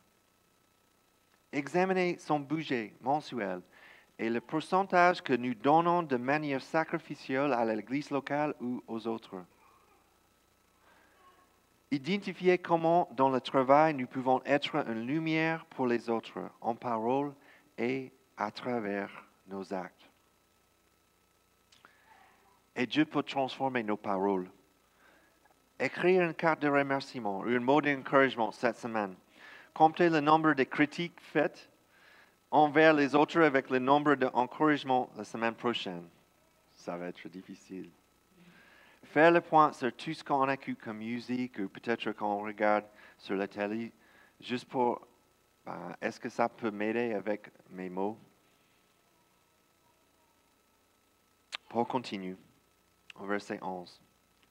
Examiner 1.51 2.19
son 2.19 2.41
budget 2.41 2.95
mensuel 3.01 3.63
et 4.19 4.31
le 4.31 4.41
pourcentage 4.41 5.23
que 5.23 5.33
nous 5.33 5.55
donnons 5.55 6.03
de 6.03 6.17
manière 6.17 6.63
sacrificielle 6.63 7.53
à 7.53 7.65
l'église 7.65 8.11
locale 8.11 8.55
ou 8.61 8.83
aux 8.89 9.07
autres. 9.07 9.37
Identifier 11.91 12.59
comment 12.59 13.09
dans 13.13 13.31
le 13.31 13.41
travail 13.41 13.95
nous 13.95 14.07
pouvons 14.07 14.43
être 14.45 14.77
une 14.89 15.07
lumière 15.07 15.65
pour 15.67 15.87
les 15.87 16.11
autres 16.11 16.51
en 16.61 16.75
parole 16.75 17.33
et 17.79 18.13
à 18.37 18.51
travers 18.51 19.11
nos 19.47 19.73
actes. 19.73 20.11
Et 22.77 22.87
Dieu 22.87 23.05
peut 23.05 23.23
transformer 23.23 23.83
nos 23.83 23.97
paroles. 23.97 24.51
Écrire 25.81 26.23
une 26.23 26.35
carte 26.35 26.61
de 26.61 26.69
remerciement 26.69 27.45
un 27.45 27.61
mot 27.61 27.81
d'encouragement 27.81 28.51
cette 28.51 28.77
semaine. 28.77 29.15
Comptez 29.73 30.11
le 30.11 30.21
nombre 30.21 30.55
de 30.55 30.65
critiques 30.65 31.19
faites 31.21 31.71
envers 32.51 32.95
les 32.95 33.15
autres 33.15 33.41
avec 33.41 33.71
le 33.71 33.79
nombre 33.79 34.15
d'encouragements 34.15 35.11
la 35.17 35.25
semaine 35.25 35.55
prochaine. 35.55 36.09
Ça 36.75 36.97
va 36.97 37.09
être 37.09 37.29
difficile. 37.29 37.91
Faire 39.05 39.31
le 39.31 39.41
point 39.41 39.73
sur 39.73 39.95
tout 39.95 40.13
ce 40.13 40.23
qu'on 40.23 40.49
écoute 40.49 40.79
comme 40.83 40.99
musique 40.99 41.59
ou 41.59 41.69
peut-être 41.69 42.13
qu'on 42.13 42.43
regarde 42.43 42.85
sur 43.17 43.35
la 43.35 43.49
télé, 43.49 43.93
juste 44.41 44.67
pour, 44.67 45.07
ben, 45.65 45.97
est-ce 46.01 46.21
que 46.21 46.29
ça 46.29 46.49
peut 46.49 46.71
m'aider 46.71 47.15
avec 47.15 47.51
mes 47.71 47.89
mots? 47.89 48.19
Paul 51.69 51.87
continue 51.87 52.37
au 53.17 53.27
verset 53.27 53.59
11. 53.63 54.01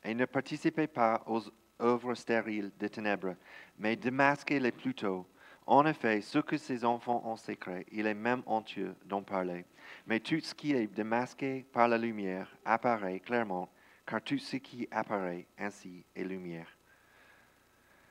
Et 0.03 0.13
ne 0.13 0.25
participez 0.25 0.87
pas 0.87 1.23
aux 1.25 1.41
œuvres 1.81 2.13
stériles 2.13 2.71
des 2.77 2.89
ténèbres, 2.89 3.35
mais 3.77 3.95
démasquez-les 3.95 4.71
plutôt. 4.71 5.27
En 5.67 5.85
effet, 5.85 6.21
ce 6.21 6.39
que 6.39 6.55
ces 6.55 6.85
enfants 6.85 7.21
ont 7.25 7.35
secret, 7.35 7.85
il 7.91 8.07
est 8.07 8.13
même 8.13 8.41
honteux 8.45 8.95
d'en 9.05 9.21
parler. 9.21 9.65
Mais 10.05 10.21
tout 10.21 10.39
ce 10.39 10.55
qui 10.55 10.71
est 10.71 10.87
démasqué 10.87 11.65
par 11.73 11.89
la 11.89 11.97
lumière 11.97 12.55
apparaît 12.63 13.19
clairement, 13.19 13.67
car 14.05 14.21
tout 14.21 14.37
ce 14.37 14.55
qui 14.55 14.87
apparaît 14.91 15.45
ainsi 15.59 16.05
est 16.15 16.23
lumière. 16.23 16.69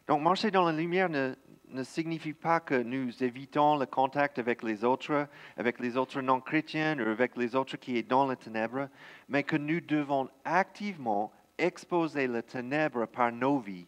Donc 0.06 0.20
marcher 0.20 0.50
dans 0.50 0.66
la 0.66 0.72
lumière 0.72 1.08
ne, 1.08 1.34
ne 1.70 1.82
signifie 1.82 2.34
pas 2.34 2.60
que 2.60 2.74
nous 2.74 3.24
évitons 3.24 3.76
le 3.76 3.86
contact 3.86 4.38
avec 4.38 4.62
les 4.62 4.84
autres, 4.84 5.26
avec 5.56 5.80
les 5.80 5.96
autres 5.96 6.20
non-chrétiens 6.20 6.98
ou 6.98 7.08
avec 7.08 7.38
les 7.38 7.56
autres 7.56 7.78
qui 7.78 7.98
sont 7.98 8.06
dans 8.06 8.28
les 8.28 8.36
ténèbres, 8.36 8.90
mais 9.30 9.42
que 9.42 9.56
nous 9.56 9.80
devons 9.80 10.28
activement 10.44 11.32
exposer 11.56 12.28
les 12.28 12.42
ténèbres 12.42 13.06
par 13.06 13.32
nos 13.32 13.58
vies, 13.58 13.86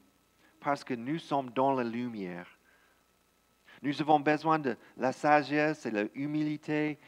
parce 0.58 0.82
que 0.82 0.94
nous 0.94 1.18
sommes 1.18 1.50
dans 1.50 1.74
la 1.74 1.84
lumière. 1.84 2.57
Nous 3.82 4.00
avons 4.00 4.20
besoin 4.20 4.58
de 4.58 4.76
la 4.96 5.12
sagesse 5.12 5.86
et 5.86 5.90
de 5.90 6.10
l'humilité, 6.14 6.98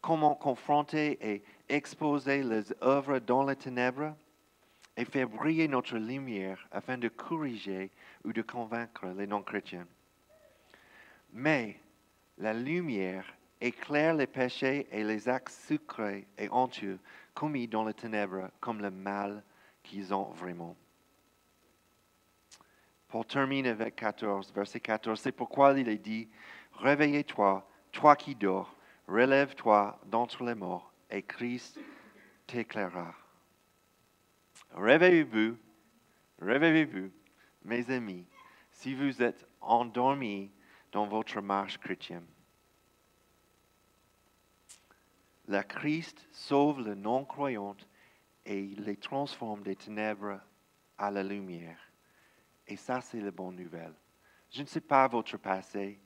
comment 0.00 0.34
confronter 0.34 1.18
et 1.20 1.42
exposer 1.68 2.42
les 2.42 2.72
œuvres 2.82 3.18
dans 3.18 3.44
les 3.44 3.56
ténèbres 3.56 4.14
et 4.96 5.04
faire 5.04 5.28
briller 5.28 5.68
notre 5.68 5.98
lumière 5.98 6.66
afin 6.72 6.96
de 6.96 7.08
corriger 7.08 7.90
ou 8.24 8.32
de 8.32 8.42
convaincre 8.42 9.06
les 9.16 9.26
non-chrétiens. 9.26 9.86
Mais 11.32 11.78
la 12.38 12.54
lumière 12.54 13.26
éclaire 13.60 14.14
les 14.14 14.26
péchés 14.26 14.86
et 14.90 15.04
les 15.04 15.28
actes 15.28 15.52
secrets 15.68 16.26
et 16.38 16.48
honteux 16.50 16.98
commis 17.34 17.68
dans 17.68 17.84
les 17.84 17.94
ténèbres 17.94 18.50
comme 18.60 18.80
le 18.80 18.90
mal 18.90 19.42
qu'ils 19.82 20.14
ont 20.14 20.30
vraiment. 20.32 20.76
Pour 23.08 23.26
terminer 23.26 23.68
avec 23.70 23.96
14, 23.96 24.52
verset 24.52 24.80
14, 24.80 25.20
c'est 25.20 25.32
pourquoi 25.32 25.78
il 25.78 25.88
est 25.88 25.98
dit, 25.98 26.28
Réveillez-toi, 26.78 27.66
toi 27.92 28.16
qui 28.16 28.34
dors, 28.34 28.74
relève-toi 29.06 29.98
d'entre 30.06 30.44
les 30.44 30.54
morts, 30.54 30.92
et 31.10 31.22
Christ 31.22 31.78
t'éclairera. 32.46 33.14
Réveillez-vous, 34.74 35.56
réveillez-vous, 36.40 37.10
mes 37.64 37.90
amis, 37.90 38.26
si 38.70 38.94
vous 38.94 39.22
êtes 39.22 39.46
endormis 39.60 40.50
dans 40.92 41.06
votre 41.06 41.40
marche 41.40 41.78
chrétienne. 41.78 42.26
Le 45.48 45.62
Christ 45.62 46.26
sauve 46.32 46.80
le 46.80 46.94
non-croyant 46.94 47.76
et 48.44 48.62
les 48.78 48.96
transforme 48.96 49.62
des 49.62 49.76
ténèbres 49.76 50.40
à 50.98 51.10
la 51.10 51.22
lumière. 51.22 51.85
Et 52.68 52.76
ça, 52.76 53.00
c'est 53.00 53.20
la 53.20 53.30
bonne 53.30 53.56
nouvelle. 53.56 53.94
Je 54.50 54.62
ne 54.62 54.66
sais 54.66 54.80
pas 54.80 55.06
votre 55.08 55.36
passé, 55.36 56.00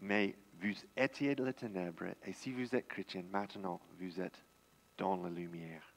mais 0.00 0.36
vous 0.60 0.74
étiez 0.96 1.34
de 1.34 1.44
la 1.44 1.52
ténèbre 1.52 2.14
et 2.24 2.32
si 2.32 2.52
vous 2.52 2.74
êtes 2.74 2.88
chrétien, 2.88 3.22
maintenant, 3.30 3.80
vous 3.98 4.20
êtes 4.20 4.44
dans 4.96 5.16
la 5.16 5.30
lumière. 5.30 5.94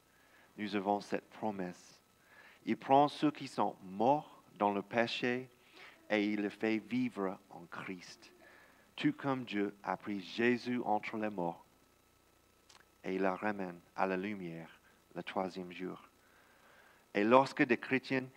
Nous 0.56 0.74
avons 0.76 1.00
cette 1.00 1.28
promesse. 1.30 2.02
Il 2.64 2.76
prend 2.76 3.08
ceux 3.08 3.30
qui 3.30 3.48
sont 3.48 3.76
morts 3.82 4.42
dans 4.58 4.72
le 4.72 4.82
péché 4.82 5.48
et 6.10 6.24
il 6.24 6.42
le 6.42 6.48
fait 6.48 6.78
vivre 6.78 7.38
en 7.50 7.64
Christ. 7.66 8.32
Tout 8.96 9.12
comme 9.12 9.44
Dieu 9.44 9.76
a 9.82 9.96
pris 9.96 10.20
Jésus 10.20 10.80
entre 10.84 11.16
les 11.16 11.30
morts 11.30 11.64
et 13.04 13.14
il 13.14 13.22
la 13.22 13.36
ramène 13.36 13.80
à 13.96 14.06
la 14.06 14.16
lumière 14.16 14.80
le 15.14 15.22
troisième 15.22 15.72
jour. 15.72 16.10
Et 17.14 17.24
lorsque 17.24 17.62
des 17.62 17.78
chrétiens 17.78 18.28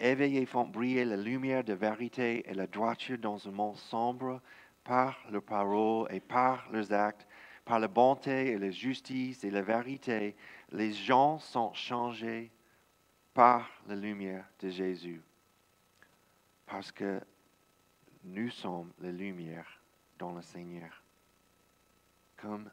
éveillés 0.00 0.46
font 0.46 0.64
briller 0.64 1.04
la 1.04 1.16
lumière 1.16 1.64
de 1.64 1.72
vérité 1.72 2.48
et 2.48 2.54
la 2.54 2.66
droiture 2.66 3.18
dans 3.18 3.46
un 3.48 3.50
monde 3.50 3.76
sombre 3.76 4.40
par 4.84 5.18
leurs 5.30 5.42
paroles 5.42 6.08
et 6.12 6.20
par 6.20 6.70
leurs 6.70 6.92
actes, 6.92 7.26
par 7.64 7.78
la 7.78 7.88
bonté 7.88 8.52
et 8.52 8.58
la 8.58 8.70
justice 8.70 9.44
et 9.44 9.50
la 9.50 9.62
vérité, 9.62 10.36
les 10.72 10.92
gens 10.92 11.38
sont 11.38 11.72
changés 11.74 12.50
par 13.34 13.68
la 13.86 13.94
lumière 13.94 14.48
de 14.60 14.68
Jésus 14.68 15.22
parce 16.68 16.92
que 16.92 17.20
nous 18.24 18.50
sommes 18.50 18.92
la 19.00 19.10
lumière 19.10 19.80
dans 20.18 20.32
le 20.32 20.42
Seigneur. 20.42 21.02
Comme 22.36 22.70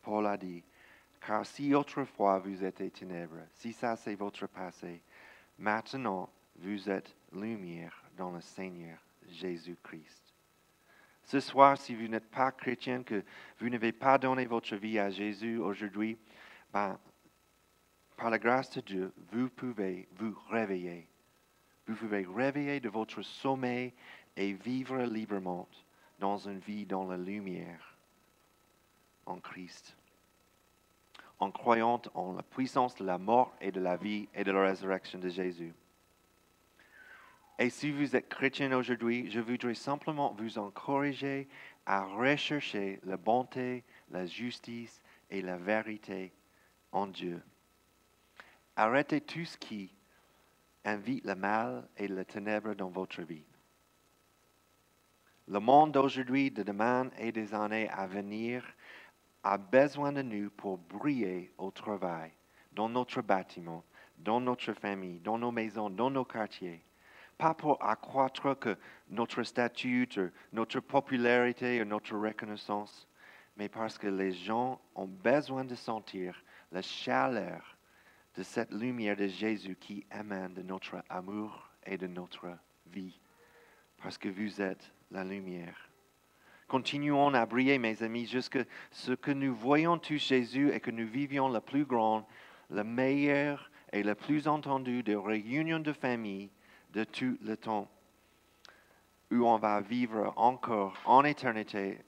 Paul 0.00 0.26
a 0.26 0.36
dit, 0.36 0.64
car 1.24 1.46
si 1.46 1.74
autrefois 1.74 2.38
vous 2.38 2.64
étiez 2.64 2.90
ténèbres, 2.90 3.46
si 3.54 3.72
ça 3.72 3.96
c'est 3.96 4.14
votre 4.14 4.46
passé, 4.46 5.02
maintenant 5.62 6.28
vous 6.56 6.90
êtes 6.90 7.16
lumière 7.32 8.04
dans 8.18 8.30
le 8.32 8.42
Seigneur 8.42 8.98
Jésus-Christ. 9.26 10.34
Ce 11.24 11.40
soir, 11.40 11.78
si 11.78 11.94
vous 11.94 12.08
n'êtes 12.08 12.30
pas 12.30 12.52
chrétien, 12.52 13.02
que 13.02 13.24
vous 13.58 13.70
n'avez 13.70 13.92
pas 13.92 14.18
donné 14.18 14.44
votre 14.44 14.76
vie 14.76 14.98
à 14.98 15.08
Jésus 15.08 15.56
aujourd'hui, 15.56 16.18
ben, 16.72 16.98
par 18.16 18.28
la 18.28 18.38
grâce 18.38 18.70
de 18.72 18.80
Dieu, 18.82 19.12
vous 19.30 19.48
pouvez 19.48 20.08
vous 20.18 20.36
réveiller 20.50 21.08
vous 21.86 21.94
pouvez 21.96 22.24
réveiller 22.24 22.80
de 22.80 22.88
votre 22.88 23.22
sommeil 23.22 23.92
et 24.36 24.52
vivre 24.52 25.02
librement 25.02 25.68
dans 26.18 26.38
une 26.48 26.60
vie 26.60 26.86
dans 26.86 27.04
la 27.06 27.16
lumière 27.16 27.96
en 29.26 29.38
Christ, 29.38 29.96
en 31.42 31.50
croyant 31.50 32.00
en 32.14 32.34
la 32.34 32.42
puissance 32.44 32.94
de 32.94 33.04
la 33.04 33.18
mort 33.18 33.52
et 33.60 33.72
de 33.72 33.80
la 33.80 33.96
vie 33.96 34.28
et 34.32 34.44
de 34.44 34.52
la 34.52 34.62
résurrection 34.62 35.18
de 35.18 35.28
Jésus. 35.28 35.74
Et 37.58 37.68
si 37.68 37.90
vous 37.90 38.14
êtes 38.14 38.28
chrétien 38.28 38.72
aujourd'hui, 38.78 39.28
je 39.28 39.40
voudrais 39.40 39.74
simplement 39.74 40.36
vous 40.38 40.58
encourager 40.58 41.48
à 41.84 42.04
rechercher 42.04 43.00
la 43.02 43.16
bonté, 43.16 43.82
la 44.12 44.24
justice 44.24 45.02
et 45.30 45.42
la 45.42 45.56
vérité 45.56 46.32
en 46.92 47.08
Dieu. 47.08 47.42
Arrêtez 48.76 49.20
tout 49.20 49.44
ce 49.44 49.58
qui 49.58 49.92
invite 50.84 51.24
le 51.26 51.34
mal 51.34 51.88
et 51.96 52.06
le 52.06 52.24
ténèbre 52.24 52.74
dans 52.74 52.90
votre 52.90 53.20
vie. 53.20 53.44
Le 55.48 55.58
monde 55.58 55.90
d'aujourd'hui, 55.90 56.52
de 56.52 56.62
demain 56.62 57.10
et 57.18 57.32
des 57.32 57.52
années 57.52 57.88
à 57.88 58.06
venir 58.06 58.64
a 59.42 59.58
besoin 59.58 60.12
de 60.12 60.22
nous 60.22 60.50
pour 60.50 60.78
briller 60.78 61.52
au 61.58 61.70
travail, 61.70 62.32
dans 62.72 62.88
notre 62.88 63.22
bâtiment, 63.22 63.84
dans 64.18 64.40
notre 64.40 64.72
famille, 64.72 65.18
dans 65.20 65.38
nos 65.38 65.50
maisons, 65.50 65.90
dans 65.90 66.10
nos 66.10 66.24
quartiers. 66.24 66.82
Pas 67.38 67.54
pour 67.54 67.82
accroître 67.82 68.58
que 68.58 68.76
notre 69.08 69.42
statut, 69.42 70.08
notre 70.52 70.80
popularité 70.80 71.82
ou 71.82 71.84
notre 71.84 72.16
reconnaissance, 72.16 73.08
mais 73.56 73.68
parce 73.68 73.98
que 73.98 74.06
les 74.06 74.32
gens 74.32 74.80
ont 74.94 75.06
besoin 75.06 75.64
de 75.64 75.74
sentir 75.74 76.42
la 76.70 76.82
chaleur 76.82 77.76
de 78.36 78.42
cette 78.42 78.72
lumière 78.72 79.16
de 79.16 79.26
Jésus 79.26 79.76
qui 79.76 80.06
émane 80.18 80.54
de 80.54 80.62
notre 80.62 81.02
amour 81.08 81.68
et 81.84 81.98
de 81.98 82.06
notre 82.06 82.56
vie. 82.86 83.18
Parce 84.02 84.16
que 84.16 84.28
vous 84.28 84.60
êtes 84.60 84.92
la 85.10 85.24
lumière. 85.24 85.91
Continuons 86.72 87.34
à 87.34 87.44
briller, 87.44 87.78
mes 87.78 88.02
amis, 88.02 88.24
jusqu'à 88.24 88.64
ce 88.90 89.12
que 89.12 89.30
nous 89.30 89.54
voyons 89.54 89.98
tous 89.98 90.16
Jésus 90.16 90.72
et 90.72 90.80
que 90.80 90.90
nous 90.90 91.06
vivions 91.06 91.50
le 91.50 91.60
plus 91.60 91.84
grand, 91.84 92.26
le 92.70 92.82
meilleur 92.82 93.70
et 93.92 94.02
le 94.02 94.14
plus 94.14 94.48
entendu 94.48 95.02
des 95.02 95.14
réunions 95.14 95.80
de 95.80 95.92
famille 95.92 96.48
de 96.94 97.04
tout 97.04 97.36
le 97.42 97.58
temps, 97.58 97.90
où 99.30 99.46
on 99.46 99.58
va 99.58 99.82
vivre 99.82 100.32
encore 100.36 100.94
en 101.04 101.24
éternité 101.24 101.98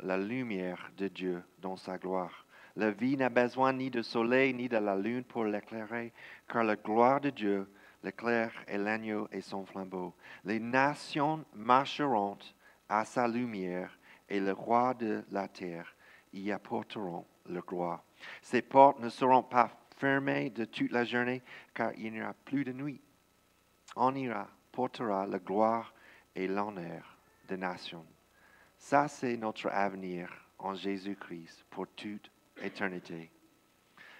la 0.00 0.18
lumière 0.18 0.90
de 0.96 1.06
Dieu 1.06 1.40
dans 1.60 1.76
sa 1.76 1.96
gloire. 1.96 2.44
La 2.74 2.90
vie 2.90 3.16
n'a 3.16 3.28
besoin 3.28 3.72
ni 3.72 3.88
de 3.88 4.02
soleil 4.02 4.52
ni 4.52 4.68
de 4.68 4.78
la 4.78 4.96
lune 4.96 5.22
pour 5.22 5.44
l'éclairer, 5.44 6.12
car 6.48 6.64
la 6.64 6.74
gloire 6.74 7.20
de 7.20 7.30
Dieu 7.30 7.70
l'éclaire 8.02 8.52
et 8.66 8.78
l'agneau 8.78 9.28
et 9.30 9.42
son 9.42 9.64
flambeau. 9.64 10.12
Les 10.44 10.58
nations 10.58 11.44
marcheront 11.54 12.38
à 12.88 13.04
sa 13.04 13.28
lumière 13.28 13.96
et 14.28 14.40
le 14.40 14.52
roi 14.52 14.94
de 14.94 15.24
la 15.30 15.48
terre 15.48 15.94
y 16.32 16.50
apporteront 16.52 17.26
leur 17.46 17.64
gloire. 17.64 18.04
Ses 18.42 18.62
portes 18.62 19.00
ne 19.00 19.08
seront 19.08 19.42
pas 19.42 19.70
fermées 19.96 20.50
de 20.50 20.64
toute 20.64 20.92
la 20.92 21.04
journée, 21.04 21.42
car 21.74 21.92
il 21.96 22.12
n'y 22.12 22.22
aura 22.22 22.34
plus 22.34 22.64
de 22.64 22.72
nuit. 22.72 23.00
On 23.96 24.14
ira, 24.14 24.48
portera 24.70 25.26
la 25.26 25.38
gloire 25.38 25.92
et 26.34 26.46
l'honneur 26.46 27.16
des 27.48 27.56
nations. 27.56 28.06
Ça, 28.76 29.08
c'est 29.08 29.36
notre 29.36 29.68
avenir 29.68 30.30
en 30.58 30.74
Jésus-Christ 30.74 31.64
pour 31.70 31.88
toute 31.88 32.30
éternité. 32.62 33.30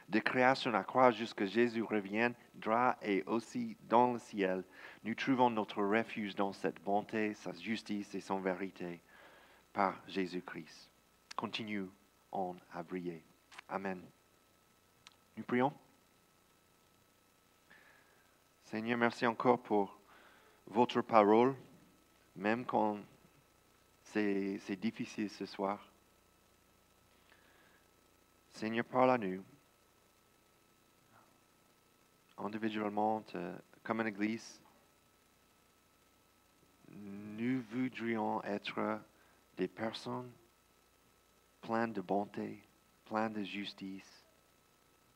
De 0.09 0.21
création 0.21 0.73
à 0.73 0.85
croire 0.85 1.13
jusqu'à 1.13 1.45
Jésus 1.45 1.83
reviendra 1.83 2.97
et 3.03 3.23
aussi 3.27 3.77
dans 3.83 4.15
le 4.15 4.19
ciel, 4.19 4.65
nous 5.05 5.15
trouvons 5.15 5.51
notre 5.51 5.83
refuge 5.83 6.35
dans 6.35 6.55
cette 6.55 6.83
bonté, 6.83 7.35
sa 7.35 7.53
justice 7.53 8.15
et 8.15 8.21
son 8.21 8.41
vérité 8.41 9.03
par 9.79 9.95
Jésus-Christ. 10.09 10.91
Continuons 11.37 11.89
à 12.73 12.83
briller. 12.83 13.23
Amen. 13.69 14.03
Nous 15.37 15.45
prions. 15.45 15.73
Seigneur, 18.65 18.99
merci 18.99 19.25
encore 19.25 19.63
pour 19.63 19.97
votre 20.67 21.01
parole, 21.01 21.55
même 22.35 22.67
quand 22.67 22.99
c'est 24.03 24.77
difficile 24.81 25.31
ce 25.31 25.47
soir. 25.47 25.89
Seigneur, 28.51 28.85
parle 28.85 29.13
à 29.13 29.19
nous, 29.19 29.45
individuellement, 32.37 33.23
comme 33.85 34.01
une 34.01 34.09
église. 34.09 34.61
Nous 36.89 37.63
voudrions 37.71 38.43
être 38.43 39.01
des 39.59 39.69
personnes 39.69 40.31
pleines 41.61 41.93
de 41.93 42.01
bonté, 42.01 42.63
pleines 43.05 43.33
de 43.33 43.43
justice, 43.43 44.25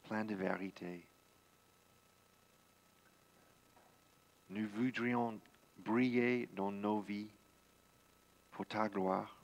pleines 0.02 0.26
de 0.26 0.34
vérité. 0.34 1.06
Nous 4.50 4.68
voudrions 4.68 5.40
briller 5.78 6.48
dans 6.52 6.72
nos 6.72 7.00
vies 7.00 7.30
pour 8.50 8.66
ta 8.66 8.88
gloire. 8.88 9.38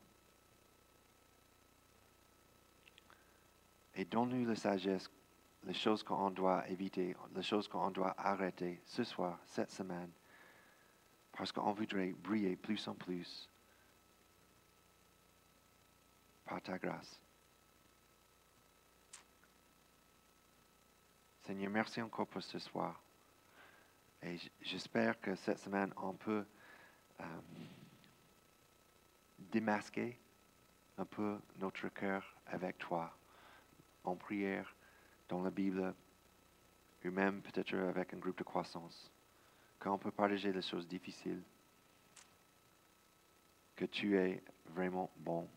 Et 3.94 4.04
donne-nous 4.04 4.46
la 4.46 4.56
sagesse, 4.56 5.08
les 5.62 5.74
choses 5.74 6.02
qu'on 6.02 6.30
doit 6.30 6.68
éviter, 6.68 7.16
les 7.34 7.42
choses 7.42 7.68
qu'on 7.68 7.90
doit 7.90 8.14
arrêter 8.18 8.80
ce 8.84 9.04
soir, 9.04 9.38
cette 9.46 9.70
semaine, 9.70 10.10
parce 11.32 11.52
qu'on 11.52 11.72
voudrait 11.72 12.12
briller 12.12 12.56
plus 12.56 12.86
en 12.88 12.94
plus 12.94 13.48
par 16.48 16.62
ta 16.62 16.78
grâce. 16.78 17.20
Seigneur, 21.42 21.70
merci 21.70 22.00
encore 22.00 22.26
pour 22.26 22.42
ce 22.42 22.58
soir. 22.58 23.02
Et 24.22 24.36
j'espère 24.62 25.20
que 25.20 25.34
cette 25.36 25.58
semaine, 25.58 25.92
on 25.96 26.14
peut 26.14 26.44
euh, 27.20 27.24
démasquer 29.38 30.18
un 30.96 31.04
peu 31.04 31.38
notre 31.56 31.88
cœur 31.88 32.34
avec 32.46 32.78
toi, 32.78 33.16
en 34.04 34.16
prière, 34.16 34.74
dans 35.28 35.42
la 35.42 35.50
Bible, 35.50 35.94
ou 37.04 37.10
même 37.10 37.42
peut-être 37.42 37.74
avec 37.74 38.14
un 38.14 38.18
groupe 38.18 38.38
de 38.38 38.44
croissance, 38.44 39.12
qu'on 39.78 39.98
peut 39.98 40.10
partager 40.10 40.52
les 40.52 40.62
choses 40.62 40.88
difficiles, 40.88 41.42
que 43.76 43.84
tu 43.84 44.18
es 44.18 44.42
vraiment 44.66 45.10
bon. 45.16 45.48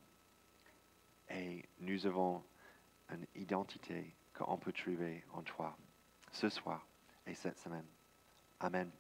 Et 1.34 1.63
nous 1.80 2.06
avons 2.06 2.44
une 3.10 3.26
identité 3.36 4.15
qu'on 4.34 4.58
peut 4.58 4.74
trouver 4.74 5.24
en 5.34 5.41
toi 5.44 5.78
ce 6.32 6.50
soir 6.50 6.86
et 7.26 7.34
cette 7.34 7.58
semaine. 7.60 7.88
Amen. 8.60 8.91